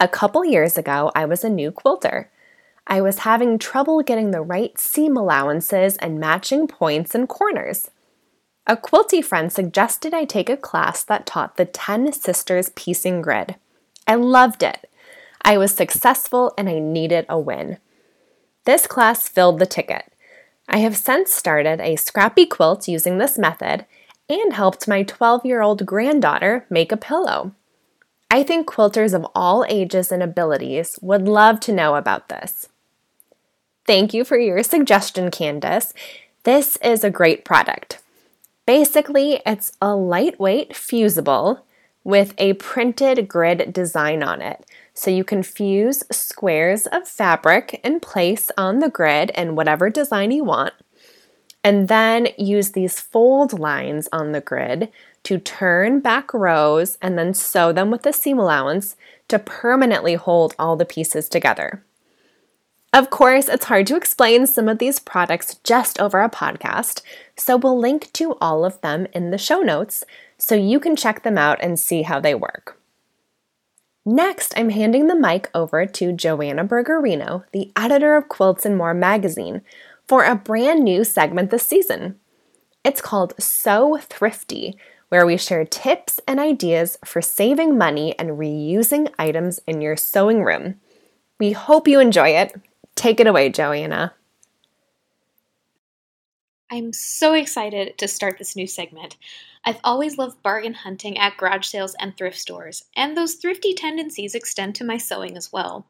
A 0.01 0.09
couple 0.09 0.45
years 0.45 0.79
ago, 0.79 1.11
I 1.15 1.25
was 1.25 1.45
a 1.45 1.51
new 1.51 1.71
quilter. 1.71 2.31
I 2.87 3.01
was 3.01 3.21
having 3.21 3.59
trouble 3.59 4.03
getting 4.03 4.31
the 4.31 4.43
right 4.43 4.79
seam 4.79 5.17
allowances 5.17 5.97
and 5.99 6.19
matching 6.19 6.67
points 6.67 7.15
and 7.15 7.29
corners. 7.29 7.91
A 8.67 8.77
quilty 8.77 9.25
friend 9.25 9.53
suggested 9.53 10.15
I 10.15 10.25
take 10.25 10.49
a 10.49 10.57
class 10.57 11.03
that 11.05 11.27
taught 11.27 11.57
the 11.57 11.65
10 11.65 12.13
Sisters 12.13 12.71
piecing 12.71 13.23
grid. 13.23 13.57
I 14.07 14.15
loved 14.15 14.63
it. 14.63 14.89
I 15.43 15.59
was 15.59 15.75
successful 15.75 16.55
and 16.57 16.69
I 16.69 16.79
needed 16.79 17.27
a 17.29 17.39
win. 17.39 17.79
This 18.65 18.87
class 18.87 19.29
filled 19.29 19.59
the 19.59 19.67
ticket. 19.67 20.13
I 20.69 20.79
have 20.79 20.97
since 20.97 21.33
started 21.33 21.81
a 21.81 21.97
scrappy 21.97 22.47
quilt 22.47 22.87
using 22.87 23.19
this 23.19 23.37
method 23.37 23.85
and 24.29 24.53
helped 24.53 24.89
my 24.89 25.03
12 25.03 25.45
year 25.45 25.63
old 25.63 25.85
granddaughter 25.87 26.67
make 26.71 26.93
a 26.93 26.97
pillow. 26.97 27.53
I 28.31 28.43
think 28.43 28.67
quilters 28.67 29.13
of 29.13 29.27
all 29.35 29.65
ages 29.69 30.11
and 30.11 30.23
abilities 30.23 30.99
would 31.03 31.29
love 31.29 31.61
to 31.61 31.73
know 31.73 31.97
about 31.97 32.29
this. 32.29 32.69
Thank 33.87 34.15
you 34.15 34.25
for 34.25 34.39
your 34.39 34.63
suggestion, 34.63 35.31
Candace. 35.31 35.93
This 36.45 36.77
is 36.77 37.05
a 37.05 37.11
great 37.11 37.45
product. 37.45 38.01
Basically, 38.65 39.43
it's 39.45 39.73
a 39.83 39.95
lightweight 39.95 40.75
fusible 40.75 41.65
with 42.05 42.35
a 42.39 42.55
printed 42.55 43.29
grid 43.29 43.73
design 43.73 44.23
on 44.23 44.41
it. 44.41 44.65
So 44.95 45.11
you 45.11 45.25
can 45.25 45.43
fuse 45.43 46.05
squares 46.11 46.87
of 46.87 47.09
fabric 47.09 47.81
in 47.85 48.01
place 48.01 48.51
on 48.57 48.79
the 48.79 48.91
grid 48.91 49.31
in 49.31 49.57
whatever 49.57 49.91
design 49.91 50.31
you 50.31 50.45
want 50.45 50.75
and 51.65 51.89
then 51.89 52.29
use 52.37 52.71
these 52.71 53.01
fold 53.01 53.59
lines 53.59 54.09
on 54.13 54.33
the 54.33 54.41
grid 54.41 54.91
to 55.25 55.39
turn 55.39 56.01
back 56.01 56.35
rows 56.35 56.99
and 57.01 57.17
then 57.17 57.33
sew 57.33 57.73
them 57.73 57.91
with 57.91 58.03
the 58.03 58.13
seam 58.13 58.39
allowance 58.39 58.97
to 59.29 59.39
permanently 59.39 60.15
hold 60.15 60.55
all 60.59 60.77
the 60.77 60.85
pieces 60.85 61.29
together. 61.29 61.85
Of 62.93 63.09
course, 63.09 63.49
it's 63.49 63.67
hard 63.67 63.87
to 63.87 63.97
explain 63.97 64.47
some 64.47 64.69
of 64.69 64.79
these 64.79 64.99
products 64.99 65.55
just 65.65 65.99
over 65.99 66.21
a 66.21 66.29
podcast, 66.29 67.01
so 67.37 67.57
we'll 67.57 67.79
link 67.79 68.13
to 68.15 68.37
all 68.39 68.67
of 68.67 68.79
them 68.83 69.07
in 69.15 69.31
the 69.31 69.39
show 69.39 69.61
notes 69.61 70.05
so 70.37 70.55
you 70.55 70.79
can 70.79 70.95
check 70.95 71.23
them 71.23 71.39
out 71.39 71.59
and 71.63 71.79
see 71.79 72.03
how 72.03 72.21
they 72.21 72.35
work. 72.35 72.79
Next, 74.05 74.53
I'm 74.59 74.71
handing 74.71 75.07
the 75.07 75.15
mic 75.15 75.49
over 75.55 75.87
to 75.87 76.13
Joanna 76.13 76.65
Burgarino, 76.65 77.45
the 77.53 77.71
editor 77.77 78.17
of 78.17 78.29
Quilts 78.29 78.67
and 78.67 78.77
More 78.77 78.93
magazine, 78.93 79.63
for 80.07 80.25
a 80.25 80.35
brand 80.35 80.85
new 80.85 81.05
segment 81.05 81.51
this 81.51 81.67
season. 81.67 82.19
It's 82.85 83.01
called 83.01 83.35
So 83.39 83.99
Thrifty, 84.03 84.77
where 85.09 85.27
we 85.27 85.37
share 85.37 85.65
tips 85.65 86.21
and 86.27 86.41
ideas 86.41 86.99
for 87.05 87.21
saving 87.21 87.77
money 87.77 88.19
and 88.19 88.31
reusing 88.31 89.13
items 89.19 89.61
in 89.67 89.81
your 89.81 89.97
sewing 89.97 90.43
room. 90.43 90.81
We 91.39 91.53
hope 91.53 91.87
you 91.87 92.01
enjoy 92.01 92.31
it. 92.31 92.55
Take 92.95 93.21
it 93.21 93.27
away, 93.27 93.51
Joanna. 93.51 94.15
I'm 96.71 96.93
so 96.95 97.35
excited 97.35 97.99
to 97.99 98.09
start 98.09 98.39
this 98.39 98.57
new 98.57 98.67
segment. 98.67 99.17
I've 99.65 99.81
always 99.85 100.17
loved 100.17 100.43
bargain 100.43 100.75
hunting 100.75 101.19
at 101.19 101.37
garage 101.37 101.67
sales 101.67 101.95
and 102.01 102.17
thrift 102.17 102.39
stores, 102.39 102.85
and 102.97 103.17
those 103.17 103.35
thrifty 103.35 103.75
tendencies 103.75 104.35
extend 104.35 104.75
to 104.77 104.85
my 104.85 104.97
sewing 104.97 105.37
as 105.37 105.53
well. 105.53 105.87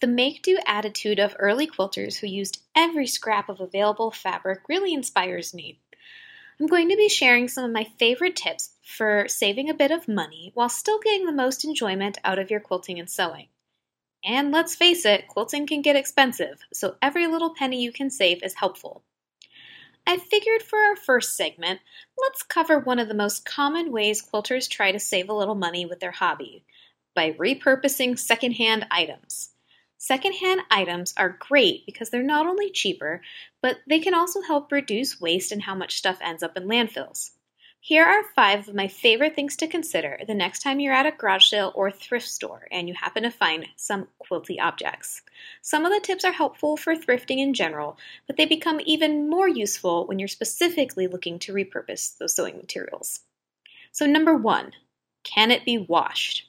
The 0.00 0.06
make 0.06 0.40
do 0.40 0.58
attitude 0.66 1.18
of 1.18 1.36
early 1.38 1.66
quilters 1.66 2.18
who 2.18 2.26
used 2.26 2.62
every 2.74 3.06
scrap 3.06 3.50
of 3.50 3.60
available 3.60 4.10
fabric 4.10 4.60
really 4.66 4.94
inspires 4.94 5.52
me. 5.52 5.78
I'm 6.58 6.66
going 6.66 6.88
to 6.88 6.96
be 6.96 7.10
sharing 7.10 7.48
some 7.48 7.64
of 7.64 7.70
my 7.70 7.84
favorite 7.98 8.34
tips 8.34 8.70
for 8.82 9.28
saving 9.28 9.68
a 9.68 9.74
bit 9.74 9.90
of 9.90 10.08
money 10.08 10.52
while 10.54 10.70
still 10.70 11.00
getting 11.00 11.26
the 11.26 11.32
most 11.32 11.66
enjoyment 11.66 12.16
out 12.24 12.38
of 12.38 12.50
your 12.50 12.60
quilting 12.60 12.98
and 12.98 13.10
sewing. 13.10 13.48
And 14.24 14.50
let's 14.52 14.74
face 14.74 15.04
it, 15.04 15.28
quilting 15.28 15.66
can 15.66 15.82
get 15.82 15.96
expensive, 15.96 16.60
so 16.72 16.96
every 17.02 17.26
little 17.26 17.54
penny 17.54 17.82
you 17.82 17.92
can 17.92 18.08
save 18.08 18.42
is 18.42 18.54
helpful. 18.54 19.02
I 20.06 20.16
figured 20.16 20.62
for 20.62 20.78
our 20.78 20.96
first 20.96 21.36
segment, 21.36 21.80
let's 22.18 22.42
cover 22.42 22.78
one 22.78 22.98
of 22.98 23.08
the 23.08 23.14
most 23.14 23.44
common 23.44 23.92
ways 23.92 24.22
quilters 24.22 24.66
try 24.66 24.92
to 24.92 24.98
save 24.98 25.28
a 25.28 25.34
little 25.34 25.54
money 25.54 25.84
with 25.84 26.00
their 26.00 26.10
hobby 26.10 26.64
by 27.14 27.32
repurposing 27.32 28.18
secondhand 28.18 28.86
items. 28.90 29.50
Secondhand 30.02 30.62
items 30.70 31.12
are 31.18 31.36
great 31.38 31.84
because 31.84 32.08
they're 32.08 32.22
not 32.22 32.46
only 32.46 32.70
cheaper, 32.70 33.20
but 33.60 33.76
they 33.86 33.98
can 33.98 34.14
also 34.14 34.40
help 34.40 34.72
reduce 34.72 35.20
waste 35.20 35.52
and 35.52 35.60
how 35.60 35.74
much 35.74 35.98
stuff 35.98 36.16
ends 36.22 36.42
up 36.42 36.56
in 36.56 36.62
landfills. 36.62 37.32
Here 37.80 38.06
are 38.06 38.24
five 38.34 38.66
of 38.66 38.74
my 38.74 38.88
favorite 38.88 39.36
things 39.36 39.56
to 39.56 39.66
consider 39.66 40.18
the 40.26 40.32
next 40.32 40.60
time 40.62 40.80
you're 40.80 40.94
at 40.94 41.04
a 41.04 41.10
garage 41.10 41.50
sale 41.50 41.70
or 41.74 41.90
thrift 41.90 42.26
store 42.26 42.66
and 42.72 42.88
you 42.88 42.94
happen 42.94 43.24
to 43.24 43.30
find 43.30 43.66
some 43.76 44.08
quilty 44.18 44.58
objects. 44.58 45.20
Some 45.60 45.84
of 45.84 45.92
the 45.92 46.00
tips 46.00 46.24
are 46.24 46.32
helpful 46.32 46.78
for 46.78 46.96
thrifting 46.96 47.36
in 47.36 47.52
general, 47.52 47.98
but 48.26 48.38
they 48.38 48.46
become 48.46 48.80
even 48.86 49.28
more 49.28 49.48
useful 49.48 50.06
when 50.06 50.18
you're 50.18 50.28
specifically 50.28 51.08
looking 51.08 51.38
to 51.40 51.52
repurpose 51.52 52.16
those 52.16 52.34
sewing 52.34 52.56
materials. 52.56 53.20
So, 53.92 54.06
number 54.06 54.34
one, 54.34 54.72
can 55.24 55.50
it 55.50 55.66
be 55.66 55.76
washed? 55.76 56.46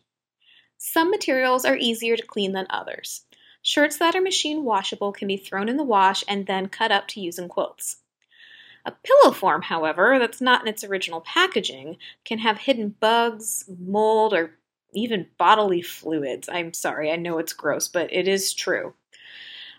Some 0.78 1.12
materials 1.12 1.66
are 1.66 1.76
easier 1.76 2.16
to 2.16 2.26
clean 2.26 2.54
than 2.54 2.68
others. 2.70 3.26
Shirts 3.62 3.98
that 3.98 4.16
are 4.16 4.22
machine 4.22 4.64
washable 4.64 5.12
can 5.12 5.28
be 5.28 5.38
thrown 5.38 5.70
in 5.70 5.78
the 5.78 5.84
wash 5.84 6.24
and 6.28 6.48
then 6.48 6.68
cut 6.68 6.92
up 6.92 7.08
to 7.10 7.22
use 7.22 7.38
in 7.38 7.48
quilts. 7.48 7.98
A 8.86 8.92
pillow 8.92 9.32
form, 9.32 9.62
however, 9.62 10.18
that's 10.18 10.42
not 10.42 10.62
in 10.62 10.68
its 10.68 10.84
original 10.84 11.22
packaging, 11.22 11.98
can 12.26 12.40
have 12.40 12.58
hidden 12.58 12.96
bugs, 13.00 13.66
mold, 13.80 14.34
or 14.34 14.58
even 14.94 15.28
bodily 15.38 15.84
fluids. 15.84 16.50
I'm 16.52 16.74
sorry, 16.74 17.12
I 17.12 17.16
know 17.16 17.38
it's 17.38 17.54
gross, 17.54 17.88
but 17.88 18.12
it 18.12 18.28
is 18.28 18.54
true. 18.54 18.96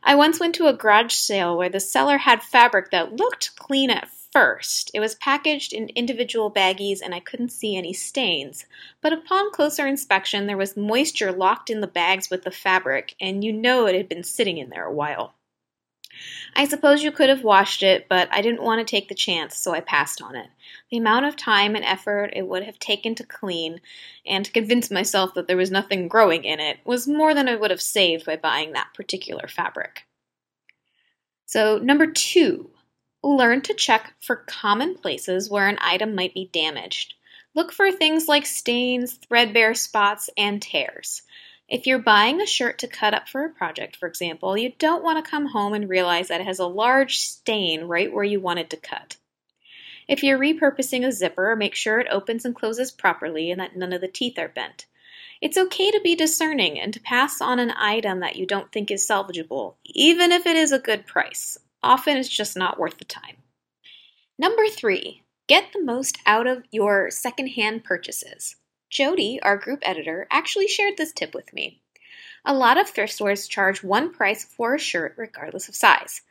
I 0.05 0.15
once 0.15 0.39
went 0.39 0.55
to 0.57 0.69
a 0.69 0.73
garage 0.73 1.15
sale 1.15 1.57
where 1.57 1.69
the 1.69 1.81
seller 1.81 2.19
had 2.19 2.43
fabric 2.43 2.91
that 2.91 3.17
looked 3.17 3.57
clean 3.57 3.91
at 3.91 4.09
first. 4.33 4.91
It 4.95 5.01
was 5.01 5.15
packaged 5.15 5.73
in 5.73 5.89
individual 5.91 6.51
baggies 6.51 7.01
and 7.03 7.15
I 7.15 7.21
couldn't 7.21 7.53
see 7.53 7.77
any 7.77 7.93
stains. 7.93 8.65
But 9.01 9.13
upon 9.13 9.53
closer 9.53 9.87
inspection, 9.87 10.47
there 10.47 10.57
was 10.57 10.77
moisture 10.77 11.33
locked 11.33 11.71
in 11.71 11.81
the 11.81 11.87
bags 11.87 12.31
with 12.31 12.43
the 12.43 12.51
fabric, 12.51 13.15
and 13.21 13.45
you 13.45 13.53
know 13.53 13.87
it 13.87 13.95
had 13.95 14.09
been 14.09 14.25
sitting 14.25 14.59
in 14.59 14.71
there 14.71 14.87
a 14.87 14.93
while. 14.93 15.35
I 16.55 16.67
suppose 16.67 17.03
you 17.03 17.11
could 17.11 17.31
have 17.31 17.43
washed 17.43 17.83
it, 17.83 18.07
but 18.09 18.29
I 18.31 18.43
didn't 18.43 18.63
want 18.63 18.87
to 18.87 18.91
take 18.91 19.09
the 19.09 19.15
chance, 19.15 19.57
so 19.57 19.73
I 19.73 19.81
passed 19.81 20.21
on 20.21 20.37
it. 20.37 20.49
The 20.91 20.99
amount 20.99 21.25
of 21.25 21.37
time 21.37 21.75
and 21.75 21.85
effort 21.85 22.33
it 22.37 22.47
would 22.47 22.65
have 22.65 22.79
taken 22.79 23.15
to 23.17 23.25
clean 23.25 23.81
and 24.27 24.45
to 24.45 24.53
convince 24.53 24.91
myself 24.91 25.33
that 25.35 25.47
there 25.47 25.57
was 25.57 25.71
nothing 25.71 26.09
growing 26.09 26.45
in 26.45 26.61
it 26.61 26.79
was 26.85 27.09
more 27.09 27.33
than 27.33 27.49
I 27.49 27.57
would 27.57 27.71
have 27.71 27.81
saved 27.81 28.27
by 28.27 28.37
buying 28.37 28.73
that 28.73 28.93
particular 28.95 29.49
fabric. 29.49 30.05
So, 31.47 31.79
number 31.79 32.07
two, 32.07 32.72
learn 33.23 33.61
to 33.63 33.75
check 33.75 34.15
for 34.21 34.37
common 34.37 34.95
places 34.95 35.49
where 35.49 35.69
an 35.69 35.79
item 35.81 36.15
might 36.15 36.35
be 36.35 36.51
damaged. 36.53 37.15
Look 37.55 37.73
for 37.73 37.93
things 37.93 38.29
like 38.29 38.47
stains, 38.47 39.15
threadbare 39.15 39.75
spots, 39.75 40.31
and 40.37 40.61
tears. 40.61 41.23
If 41.69 41.87
you're 41.87 41.99
buying 41.99 42.41
a 42.41 42.47
shirt 42.47 42.79
to 42.81 42.89
cut 42.89 43.15
up 43.15 43.29
for 43.29 43.45
a 43.45 43.51
project, 43.51 43.97
for 43.97 44.07
example, 44.07 44.57
you 44.59 44.73
don't 44.79 45.05
want 45.05 45.25
to 45.25 45.31
come 45.31 45.47
home 45.47 45.73
and 45.73 45.89
realize 45.89 46.29
that 46.29 46.41
it 46.41 46.47
has 46.47 46.59
a 46.59 46.67
large 46.67 47.19
stain 47.19 47.85
right 47.85 48.13
where 48.13 48.25
you 48.25 48.41
wanted 48.41 48.71
to 48.71 48.77
cut. 48.77 49.17
If 50.09 50.23
you're 50.23 50.39
repurposing 50.39 51.07
a 51.07 51.13
zipper, 51.13 51.55
make 51.55 51.75
sure 51.75 52.01
it 52.01 52.09
opens 52.11 52.45
and 52.45 52.55
closes 52.55 52.91
properly 52.91 53.51
and 53.51 53.61
that 53.61 53.77
none 53.77 53.93
of 53.93 54.01
the 54.01 54.09
teeth 54.09 54.39
are 54.39 54.49
bent. 54.49 54.87
It's 55.41 55.57
okay 55.57 55.91
to 55.91 56.01
be 56.01 56.15
discerning 56.15 56.79
and 56.79 56.93
to 56.95 57.01
pass 57.01 57.41
on 57.41 57.59
an 57.59 57.73
item 57.73 58.21
that 58.21 58.37
you 58.37 58.47
don't 58.47 58.71
think 58.71 58.91
is 58.91 59.07
salvageable, 59.07 59.75
even 59.85 60.33
if 60.33 60.47
it 60.47 60.57
is 60.57 60.73
a 60.73 60.79
good 60.79 61.07
price. 61.07 61.59
Often 61.83 62.19
it's 62.19 62.29
just 62.29 62.57
not 62.57 62.79
worth 62.79 62.99
the 62.99 63.05
time. 63.05 63.37
Number 64.39 64.69
three, 64.69 65.23
get 65.47 65.73
the 65.73 65.83
most 65.83 66.19
out 66.27 66.47
of 66.47 66.65
your 66.71 67.11
secondhand 67.11 67.85
purchases. 67.85 68.57
Jody, 68.91 69.41
our 69.43 69.57
group 69.57 69.81
editor, 69.83 70.27
actually 70.31 70.69
shared 70.69 70.97
this 70.97 71.13
tip 71.13 71.35
with 71.35 71.53
me. 71.53 71.81
A 72.45 72.55
lot 72.55 72.79
of 72.79 72.89
thrift 72.89 73.13
stores 73.13 73.47
charge 73.47 73.83
one 73.83 74.13
price 74.13 74.45
for 74.45 74.75
a 74.75 74.79
shirt 74.79 75.15
regardless 75.17 75.69
of 75.69 75.75
size. 75.75 76.23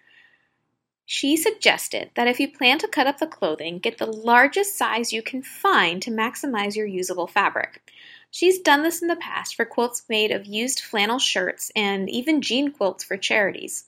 She 1.06 1.36
suggested 1.36 2.12
that 2.16 2.28
if 2.28 2.40
you 2.40 2.52
plan 2.52 2.80
to 2.80 2.88
cut 2.88 3.08
up 3.08 3.20
the 3.20 3.28
clothing, 3.28 3.80
get 3.80 3.98
the 3.98 4.06
largest 4.06 4.78
size 4.78 5.12
you 5.12 5.22
can 5.22 5.42
find 5.42 6.02
to 6.02 6.12
maximize 6.12 6.76
your 6.76 6.86
usable 6.86 7.28
fabric. 7.28 7.82
She's 8.30 8.60
done 8.60 8.84
this 8.84 9.02
in 9.02 9.10
the 9.10 9.18
past 9.18 9.56
for 9.56 9.66
quilts 9.66 10.04
made 10.08 10.32
of 10.32 10.46
used 10.46 10.80
flannel 10.80 11.20
shirts 11.20 11.72
and 11.76 12.10
even 12.10 12.42
jean 12.42 12.72
quilts 12.72 13.04
for 13.04 13.18
charities. 13.18 13.86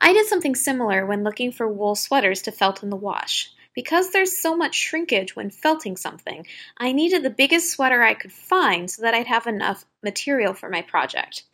I 0.00 0.12
did 0.12 0.26
something 0.26 0.54
similar 0.54 1.04
when 1.04 1.24
looking 1.24 1.52
for 1.52 1.68
wool 1.68 1.94
sweaters 1.94 2.42
to 2.42 2.52
felt 2.52 2.82
in 2.82 2.90
the 2.90 2.96
wash. 2.96 3.52
Because 3.74 4.10
there's 4.10 4.40
so 4.40 4.56
much 4.56 4.74
shrinkage 4.74 5.36
when 5.36 5.50
felting 5.50 5.96
something, 5.96 6.46
I 6.76 6.92
needed 6.92 7.22
the 7.22 7.30
biggest 7.30 7.70
sweater 7.70 8.02
I 8.02 8.14
could 8.14 8.32
find 8.32 8.90
so 8.90 9.02
that 9.02 9.14
I'd 9.14 9.28
have 9.28 9.46
enough 9.46 9.84
material 10.02 10.54
for 10.54 10.68
my 10.68 10.82
project. 10.82 11.44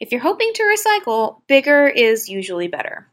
If 0.00 0.10
you're 0.10 0.20
hoping 0.20 0.52
to 0.54 0.62
recycle, 0.62 1.42
bigger 1.46 1.86
is 1.86 2.28
usually 2.28 2.66
better. 2.66 3.06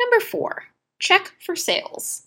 Number 0.00 0.18
four, 0.18 0.64
check 0.98 1.34
for 1.38 1.54
sales. 1.54 2.22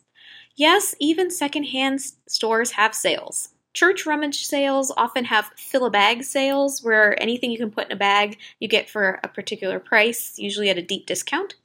Yes, 0.56 0.96
even 1.00 1.30
secondhand 1.30 2.00
stores 2.28 2.72
have 2.72 2.96
sales. 2.96 3.50
Church 3.74 4.06
rummage 4.06 4.46
sales 4.46 4.92
often 4.98 5.26
have 5.26 5.52
fill 5.56 5.86
a 5.86 5.92
bag 5.92 6.24
sales, 6.24 6.84
where 6.84 7.22
anything 7.22 7.52
you 7.52 7.58
can 7.58 7.72
put 7.72 7.86
in 7.86 7.92
a 7.92 7.96
bag 7.96 8.38
you 8.60 8.68
get 8.68 8.90
for 8.90 9.20
a 9.24 9.28
particular 9.28 9.80
price, 9.80 10.40
usually 10.40 10.70
at 10.70 10.78
a 10.78 10.82
deep 10.82 11.06
discount. 11.06 11.56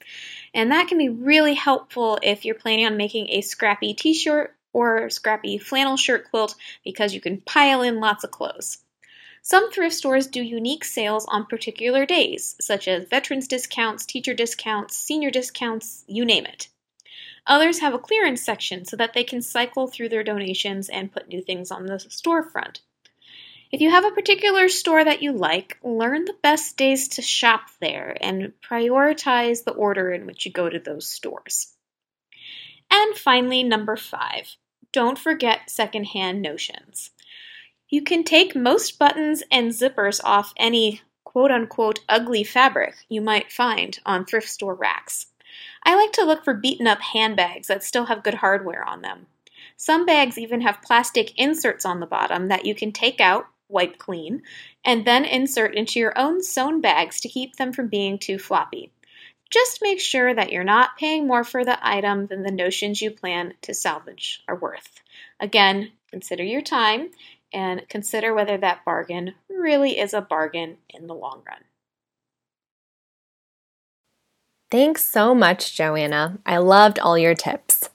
And 0.52 0.70
that 0.70 0.86
can 0.88 0.98
be 0.98 1.08
really 1.08 1.54
helpful 1.54 2.18
if 2.22 2.44
you're 2.44 2.54
planning 2.54 2.86
on 2.86 2.96
making 2.96 3.30
a 3.30 3.40
scrappy 3.40 3.94
t 3.94 4.12
shirt 4.12 4.54
or 4.72 5.08
scrappy 5.08 5.56
flannel 5.56 5.96
shirt 5.96 6.30
quilt 6.30 6.54
because 6.84 7.14
you 7.14 7.20
can 7.20 7.40
pile 7.40 7.80
in 7.80 8.00
lots 8.00 8.22
of 8.22 8.30
clothes. 8.30 8.78
Some 9.40 9.70
thrift 9.70 9.94
stores 9.94 10.26
do 10.26 10.42
unique 10.42 10.84
sales 10.84 11.26
on 11.28 11.46
particular 11.46 12.06
days, 12.06 12.56
such 12.60 12.88
as 12.88 13.08
veterans 13.08 13.46
discounts, 13.48 14.06
teacher 14.06 14.34
discounts, 14.34 14.96
senior 14.96 15.30
discounts, 15.30 16.04
you 16.06 16.24
name 16.24 16.46
it. 16.46 16.68
Others 17.46 17.80
have 17.80 17.94
a 17.94 17.98
clearance 17.98 18.42
section 18.42 18.84
so 18.84 18.96
that 18.96 19.12
they 19.12 19.24
can 19.24 19.42
cycle 19.42 19.86
through 19.86 20.08
their 20.08 20.24
donations 20.24 20.88
and 20.88 21.12
put 21.12 21.28
new 21.28 21.42
things 21.42 21.70
on 21.70 21.86
the 21.86 21.94
storefront. 21.94 22.80
If 23.70 23.80
you 23.80 23.90
have 23.90 24.04
a 24.04 24.12
particular 24.12 24.68
store 24.68 25.04
that 25.04 25.22
you 25.22 25.32
like, 25.32 25.78
learn 25.82 26.24
the 26.24 26.36
best 26.42 26.76
days 26.76 27.08
to 27.08 27.22
shop 27.22 27.62
there 27.80 28.16
and 28.20 28.52
prioritize 28.62 29.64
the 29.64 29.72
order 29.72 30.12
in 30.12 30.26
which 30.26 30.46
you 30.46 30.52
go 30.52 30.68
to 30.68 30.78
those 30.78 31.08
stores. 31.08 31.72
And 32.90 33.16
finally, 33.16 33.62
number 33.62 33.96
five, 33.96 34.56
don't 34.92 35.18
forget 35.18 35.70
secondhand 35.70 36.40
notions. 36.40 37.10
You 37.88 38.02
can 38.02 38.22
take 38.22 38.54
most 38.54 38.98
buttons 38.98 39.42
and 39.50 39.72
zippers 39.72 40.20
off 40.22 40.54
any 40.56 41.02
quote 41.24 41.50
unquote 41.50 41.98
ugly 42.08 42.44
fabric 42.44 42.94
you 43.08 43.20
might 43.20 43.50
find 43.50 43.98
on 44.06 44.24
thrift 44.24 44.48
store 44.48 44.74
racks. 44.74 45.26
I 45.84 45.94
like 45.96 46.12
to 46.12 46.24
look 46.24 46.44
for 46.44 46.54
beaten 46.54 46.86
up 46.86 47.00
handbags 47.00 47.68
that 47.68 47.84
still 47.84 48.06
have 48.06 48.22
good 48.22 48.34
hardware 48.34 48.84
on 48.84 49.02
them. 49.02 49.26
Some 49.76 50.06
bags 50.06 50.38
even 50.38 50.60
have 50.60 50.82
plastic 50.82 51.38
inserts 51.38 51.84
on 51.84 52.00
the 52.00 52.06
bottom 52.06 52.48
that 52.48 52.64
you 52.64 52.74
can 52.74 52.92
take 52.92 53.20
out 53.20 53.46
wipe 53.68 53.98
clean, 53.98 54.42
and 54.84 55.04
then 55.04 55.24
insert 55.24 55.74
into 55.74 55.98
your 55.98 56.16
own 56.18 56.42
sewn 56.42 56.80
bags 56.80 57.20
to 57.20 57.28
keep 57.28 57.56
them 57.56 57.72
from 57.72 57.88
being 57.88 58.18
too 58.18 58.38
floppy. 58.38 58.90
Just 59.50 59.80
make 59.82 60.00
sure 60.00 60.34
that 60.34 60.52
you're 60.52 60.64
not 60.64 60.96
paying 60.98 61.26
more 61.26 61.44
for 61.44 61.64
the 61.64 61.78
item 61.86 62.26
than 62.26 62.42
the 62.42 62.50
notions 62.50 63.00
you 63.00 63.10
plan 63.10 63.54
to 63.62 63.74
salvage 63.74 64.42
are 64.48 64.56
worth. 64.56 65.02
Again, 65.38 65.92
consider 66.10 66.42
your 66.42 66.62
time 66.62 67.10
and 67.52 67.86
consider 67.88 68.34
whether 68.34 68.56
that 68.58 68.84
bargain 68.84 69.34
really 69.48 69.98
is 69.98 70.12
a 70.12 70.20
bargain 70.20 70.78
in 70.88 71.06
the 71.06 71.14
long 71.14 71.42
run. 71.46 71.62
Thanks 74.74 75.04
so 75.04 75.36
much, 75.36 75.72
Joanna. 75.76 76.38
I 76.44 76.56
loved 76.56 76.98
all 76.98 77.16
your 77.16 77.36
tips. 77.36 77.90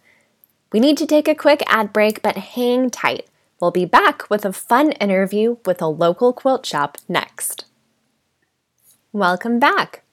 We 0.72 0.80
need 0.80 0.98
to 1.00 1.06
take 1.06 1.28
a 1.28 1.36
quick 1.36 1.62
ad 1.68 1.92
break, 1.92 2.22
but 2.22 2.38
hang 2.38 2.90
tight. 2.90 3.28
We'll 3.60 3.72
be 3.72 3.84
back 3.84 4.30
with 4.30 4.46
a 4.46 4.54
fun 4.54 4.94
interview 4.94 5.58
with 5.66 5.82
a 5.82 5.88
local 5.88 6.32
quilt 6.32 6.66
shop 6.66 6.98
next. 7.10 7.66
Welcome 9.12 9.60
back. 9.60 10.04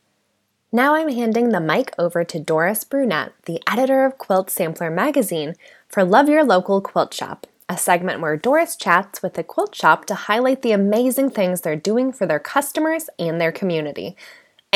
Now 0.73 0.97
I'm 0.97 1.09
handing 1.09 1.51
the 1.51 1.61
mic 1.61 1.95
over 2.01 2.25
to 2.25 2.41
Doris 2.41 2.83
Brunette, 2.83 3.35
the 3.45 3.63
editor 3.71 4.05
of 4.05 4.19
Quilt 4.19 4.51
Sampler 4.51 4.91
magazine, 4.91 5.55
for 5.89 6.03
Love 6.03 6.29
Your 6.29 6.43
Local 6.43 6.81
Quilt 6.81 7.15
Shop, 7.15 7.47
a 7.69 7.79
segment 7.79 8.21
where 8.21 8.37
Doris 8.37 8.75
chats 8.75 9.23
with 9.23 9.35
the 9.35 9.45
quilt 9.45 9.73
shop 9.73 10.05
to 10.07 10.17
highlight 10.17 10.63
the 10.63 10.73
amazing 10.73 11.31
things 11.31 11.61
they're 11.61 11.77
doing 11.77 12.13
for 12.13 12.27
their 12.27 12.41
customers 12.41 13.09
and 13.21 13.41
their 13.41 13.53
community. 13.53 14.17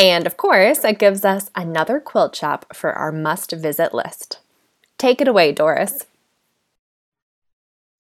And 0.01 0.27
of 0.27 0.39
course, 0.39 0.83
it 0.83 0.99
gives 0.99 1.27
us 1.27 1.51
another 1.55 2.01
quilt 2.01 2.35
shop 2.35 2.75
for 2.75 2.95
our 2.95 3.13
must 3.13 3.53
visit 3.53 3.93
list. 3.93 4.39
Take 4.97 5.21
it 5.21 5.29
away, 5.29 5.53
Doris. 5.53 6.07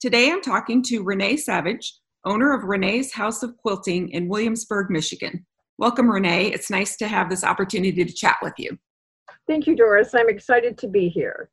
Today 0.00 0.30
I'm 0.30 0.40
talking 0.40 0.82
to 0.84 1.02
Renee 1.02 1.36
Savage, 1.36 1.92
owner 2.24 2.54
of 2.54 2.64
Renee's 2.64 3.12
House 3.12 3.42
of 3.42 3.54
Quilting 3.58 4.08
in 4.12 4.28
Williamsburg, 4.28 4.88
Michigan. 4.88 5.44
Welcome, 5.76 6.10
Renee. 6.10 6.46
It's 6.46 6.70
nice 6.70 6.96
to 6.96 7.06
have 7.06 7.28
this 7.28 7.44
opportunity 7.44 8.02
to 8.02 8.12
chat 8.14 8.36
with 8.40 8.54
you. 8.56 8.78
Thank 9.46 9.66
you, 9.66 9.76
Doris. 9.76 10.14
I'm 10.14 10.30
excited 10.30 10.78
to 10.78 10.88
be 10.88 11.10
here. 11.10 11.50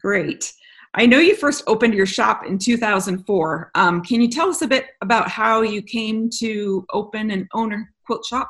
Great. 0.00 0.52
I 0.94 1.06
know 1.06 1.18
you 1.18 1.34
first 1.34 1.64
opened 1.66 1.94
your 1.94 2.06
shop 2.06 2.46
in 2.46 2.58
2004. 2.58 3.72
Um, 3.74 4.04
can 4.04 4.20
you 4.20 4.28
tell 4.28 4.48
us 4.48 4.62
a 4.62 4.68
bit 4.68 4.90
about 5.00 5.28
how 5.28 5.62
you 5.62 5.82
came 5.82 6.30
to 6.38 6.86
open 6.92 7.32
and 7.32 7.48
own 7.52 7.72
a 7.72 7.78
quilt 8.06 8.24
shop? 8.24 8.48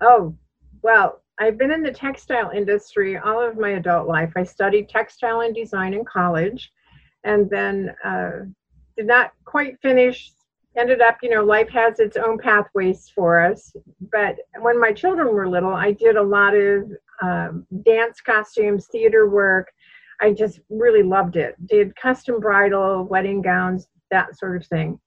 Oh, 0.00 0.34
well, 0.82 1.22
I've 1.38 1.58
been 1.58 1.72
in 1.72 1.82
the 1.82 1.92
textile 1.92 2.50
industry 2.50 3.16
all 3.16 3.40
of 3.40 3.58
my 3.58 3.70
adult 3.70 4.08
life. 4.08 4.32
I 4.36 4.44
studied 4.44 4.88
textile 4.88 5.40
and 5.40 5.54
design 5.54 5.94
in 5.94 6.04
college 6.04 6.72
and 7.24 7.48
then 7.48 7.94
uh, 8.04 8.40
did 8.96 9.06
not 9.06 9.32
quite 9.44 9.80
finish 9.80 10.32
ended 10.76 11.02
up 11.02 11.18
you 11.22 11.28
know 11.28 11.44
life 11.44 11.68
has 11.68 12.00
its 12.00 12.16
own 12.16 12.38
pathways 12.38 13.10
for 13.14 13.40
us. 13.40 13.74
But 14.10 14.36
when 14.60 14.80
my 14.80 14.92
children 14.92 15.28
were 15.28 15.48
little 15.48 15.74
i 15.74 15.92
did 15.92 16.16
a 16.16 16.22
lot 16.22 16.54
of 16.54 16.90
um, 17.22 17.66
dance 17.84 18.20
costumes 18.20 18.86
theater 18.90 19.28
work. 19.28 19.70
I 20.20 20.32
just 20.32 20.60
really 20.68 21.02
loved 21.02 21.36
it. 21.36 21.54
Did 21.66 21.96
custom 21.96 22.40
bridal 22.40 23.04
wedding 23.04 23.42
gowns 23.42 23.88
that 24.10 24.38
sort 24.38 24.56
of 24.56 24.66
thing. 24.66 24.98